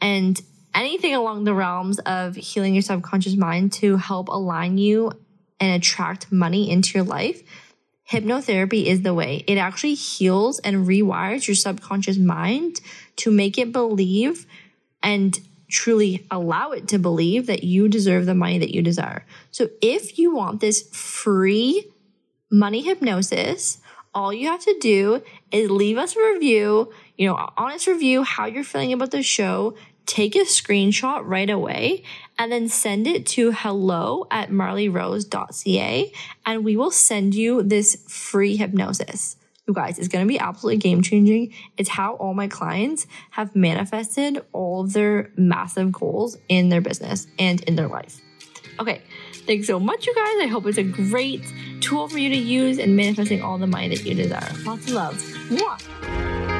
[0.00, 0.40] and
[0.74, 5.12] anything along the realms of healing your subconscious mind to help align you
[5.60, 7.42] and attract money into your life,
[8.10, 9.44] hypnotherapy is the way.
[9.46, 12.80] It actually heals and rewires your subconscious mind
[13.16, 14.46] to make it believe
[15.02, 15.38] and
[15.70, 19.24] truly allow it to believe that you deserve the money that you desire.
[19.50, 21.86] So if you want this free
[22.50, 23.78] money hypnosis,
[24.14, 28.44] all you have to do is leave us a review, you know, honest review, how
[28.44, 29.74] you're feeling about the show,
[30.06, 32.04] take a screenshot right away
[32.38, 36.12] and then send it to hello at marleyrose.ca
[36.46, 39.36] and we will send you this free hypnosis.
[39.66, 41.54] You guys, it's going to be absolutely game changing.
[41.76, 47.28] It's how all my clients have manifested all of their massive goals in their business
[47.38, 48.20] and in their life.
[48.80, 49.02] Okay,
[49.46, 50.34] thanks so much, you guys.
[50.42, 51.44] I hope it's a great
[51.80, 54.52] tool for you to use in manifesting all the money that you desire.
[54.64, 55.14] Lots of love.
[55.48, 56.51] Mwah.